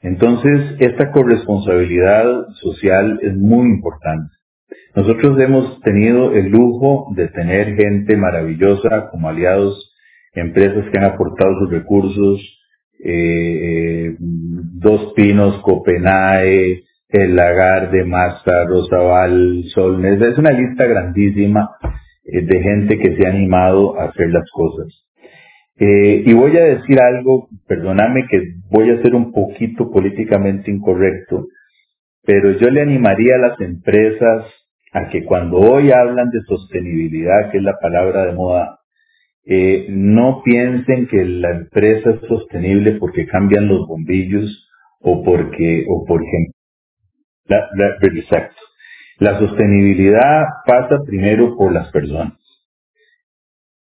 Entonces, 0.00 0.76
esta 0.80 1.12
corresponsabilidad 1.12 2.48
social 2.60 3.20
es 3.22 3.36
muy 3.36 3.68
importante. 3.68 4.34
Nosotros 4.94 5.38
hemos 5.40 5.80
tenido 5.80 6.32
el 6.32 6.48
lujo 6.48 7.12
de 7.14 7.28
tener 7.28 7.76
gente 7.76 8.16
maravillosa 8.16 9.08
como 9.10 9.28
aliados, 9.28 9.94
empresas 10.34 10.84
que 10.90 10.98
han 10.98 11.04
aportado 11.04 11.54
sus 11.60 11.70
recursos, 11.70 12.61
eh, 13.04 14.10
eh, 14.10 14.16
Dos 14.18 15.12
Pinos, 15.14 15.60
Copenhague, 15.62 16.84
El 17.08 17.34
Lagar 17.34 17.90
de 17.90 18.04
Massa, 18.04 18.64
Rosabal, 18.66 19.64
Solnes. 19.74 20.20
Es 20.20 20.38
una 20.38 20.52
lista 20.52 20.86
grandísima 20.86 21.68
eh, 22.24 22.42
de 22.42 22.62
gente 22.62 22.98
que 22.98 23.16
se 23.16 23.26
ha 23.26 23.30
animado 23.30 23.98
a 23.98 24.04
hacer 24.04 24.30
las 24.30 24.48
cosas. 24.52 25.04
y 25.78 26.32
voy 26.32 26.56
a 26.56 26.64
decir 26.64 27.00
algo, 27.00 27.48
perdóname 27.66 28.26
que 28.30 28.40
voy 28.70 28.90
a 28.90 29.02
ser 29.02 29.14
un 29.14 29.32
poquito 29.32 29.90
políticamente 29.90 30.70
incorrecto, 30.70 31.46
pero 32.24 32.52
yo 32.52 32.70
le 32.70 32.82
animaría 32.82 33.34
a 33.34 33.48
las 33.48 33.60
empresas 33.60 34.46
a 34.92 35.08
que 35.08 35.24
cuando 35.24 35.56
hoy 35.56 35.90
hablan 35.90 36.30
de 36.30 36.40
sostenibilidad, 36.42 37.50
que 37.50 37.58
es 37.58 37.64
la 37.64 37.78
palabra 37.80 38.26
de 38.26 38.34
moda, 38.34 38.81
eh, 39.44 39.86
no 39.88 40.42
piensen 40.44 41.08
que 41.08 41.24
la 41.24 41.50
empresa 41.50 42.10
es 42.10 42.28
sostenible 42.28 42.92
porque 42.98 43.26
cambian 43.26 43.66
los 43.66 43.86
bombillos 43.88 44.68
o 45.00 45.22
porque, 45.24 45.84
o 45.88 46.04
porque, 46.06 46.52
la, 47.46 47.68
la, 47.74 47.96
exacto. 48.00 48.60
La 49.18 49.38
sostenibilidad 49.38 50.44
pasa 50.66 50.98
primero 51.06 51.56
por 51.56 51.72
las 51.72 51.90
personas. 51.90 52.38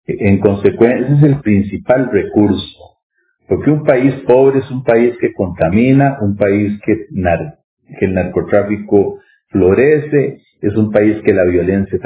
En 0.06 0.38
consecuencia, 0.38 1.16
es 1.16 1.22
el 1.22 1.40
principal 1.40 2.10
recurso. 2.10 2.98
Porque 3.48 3.70
un 3.70 3.84
país 3.84 4.14
pobre 4.26 4.60
es 4.60 4.70
un 4.70 4.82
país 4.82 5.16
que 5.20 5.32
contamina, 5.32 6.18
un 6.20 6.36
país 6.36 6.80
que, 6.84 7.06
que 7.98 8.04
el 8.04 8.14
narcotráfico 8.14 9.20
florece, 9.48 10.40
es 10.60 10.76
un 10.76 10.90
país 10.90 11.20
que 11.24 11.32
la 11.32 11.44
violencia 11.44 11.98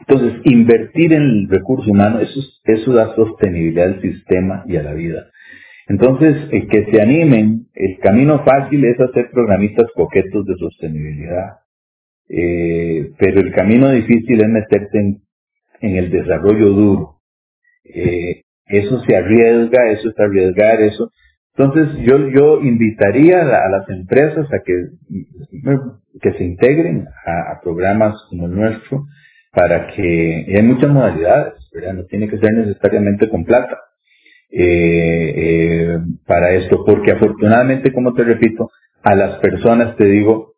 entonces, 0.00 0.40
invertir 0.44 1.12
en 1.12 1.22
el 1.22 1.48
recurso 1.48 1.90
humano, 1.90 2.20
eso, 2.20 2.92
da 2.92 3.14
sostenibilidad 3.14 3.86
al 3.86 4.00
sistema 4.00 4.64
y 4.66 4.76
a 4.76 4.82
la 4.82 4.94
vida. 4.94 5.26
Entonces, 5.88 6.48
eh, 6.52 6.66
que 6.68 6.86
se 6.90 7.02
animen, 7.02 7.66
el 7.74 7.98
camino 7.98 8.44
fácil 8.44 8.84
es 8.84 9.00
hacer 9.00 9.30
programistas 9.32 9.86
coquetos 9.94 10.46
de 10.46 10.54
sostenibilidad, 10.56 11.58
eh, 12.28 13.10
pero 13.18 13.40
el 13.40 13.52
camino 13.52 13.90
difícil 13.90 14.40
es 14.40 14.48
meterse 14.48 14.98
en, 14.98 15.96
el 15.96 16.10
desarrollo 16.10 16.70
duro. 16.70 17.20
Eh, 17.84 18.42
eso 18.66 19.00
se 19.00 19.16
arriesga, 19.16 19.90
eso 19.90 20.10
es 20.10 20.18
arriesgar, 20.18 20.82
eso. 20.82 21.10
Entonces, 21.56 21.98
yo, 22.04 22.60
invitaría 22.60 23.40
a, 23.40 23.68
las 23.68 23.88
empresas 23.88 24.46
a 24.52 24.62
que 24.62 26.32
se 26.32 26.44
integren 26.44 27.06
a 27.26 27.60
programas 27.62 28.14
como 28.30 28.46
el 28.46 28.54
nuestro, 28.54 29.06
para 29.52 29.88
que, 29.88 30.44
y 30.48 30.56
hay 30.56 30.62
muchas 30.62 30.90
modalidades, 30.90 31.68
¿verdad? 31.72 31.94
No 31.94 32.04
tiene 32.04 32.28
que 32.28 32.38
ser 32.38 32.52
necesariamente 32.52 33.28
con 33.28 33.44
plata. 33.44 33.78
Eh, 34.50 35.34
eh, 35.36 35.98
para 36.26 36.52
esto, 36.52 36.84
porque 36.86 37.12
afortunadamente, 37.12 37.92
como 37.92 38.14
te 38.14 38.24
repito, 38.24 38.70
a 39.02 39.14
las 39.14 39.38
personas 39.40 39.96
te 39.96 40.04
digo 40.04 40.54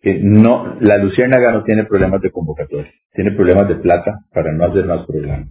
que 0.00 0.18
no, 0.22 0.76
la 0.80 0.98
luciérnaga 0.98 1.52
no 1.52 1.64
tiene 1.64 1.84
problemas 1.84 2.20
de 2.20 2.30
convocatoria, 2.30 2.92
tiene 3.12 3.32
problemas 3.32 3.68
de 3.68 3.76
plata 3.76 4.20
para 4.32 4.52
no 4.52 4.64
hacer 4.66 4.86
más 4.86 5.06
problemas. 5.06 5.48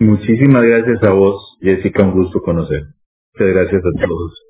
Muchísimas 0.00 0.64
gracias 0.64 1.02
a 1.04 1.12
vos, 1.12 1.58
Jessica, 1.62 2.02
un 2.04 2.12
gusto 2.12 2.42
conocer. 2.42 2.82
Muchas 3.34 3.54
gracias 3.54 3.82
a 3.84 4.06
todos. 4.06 4.49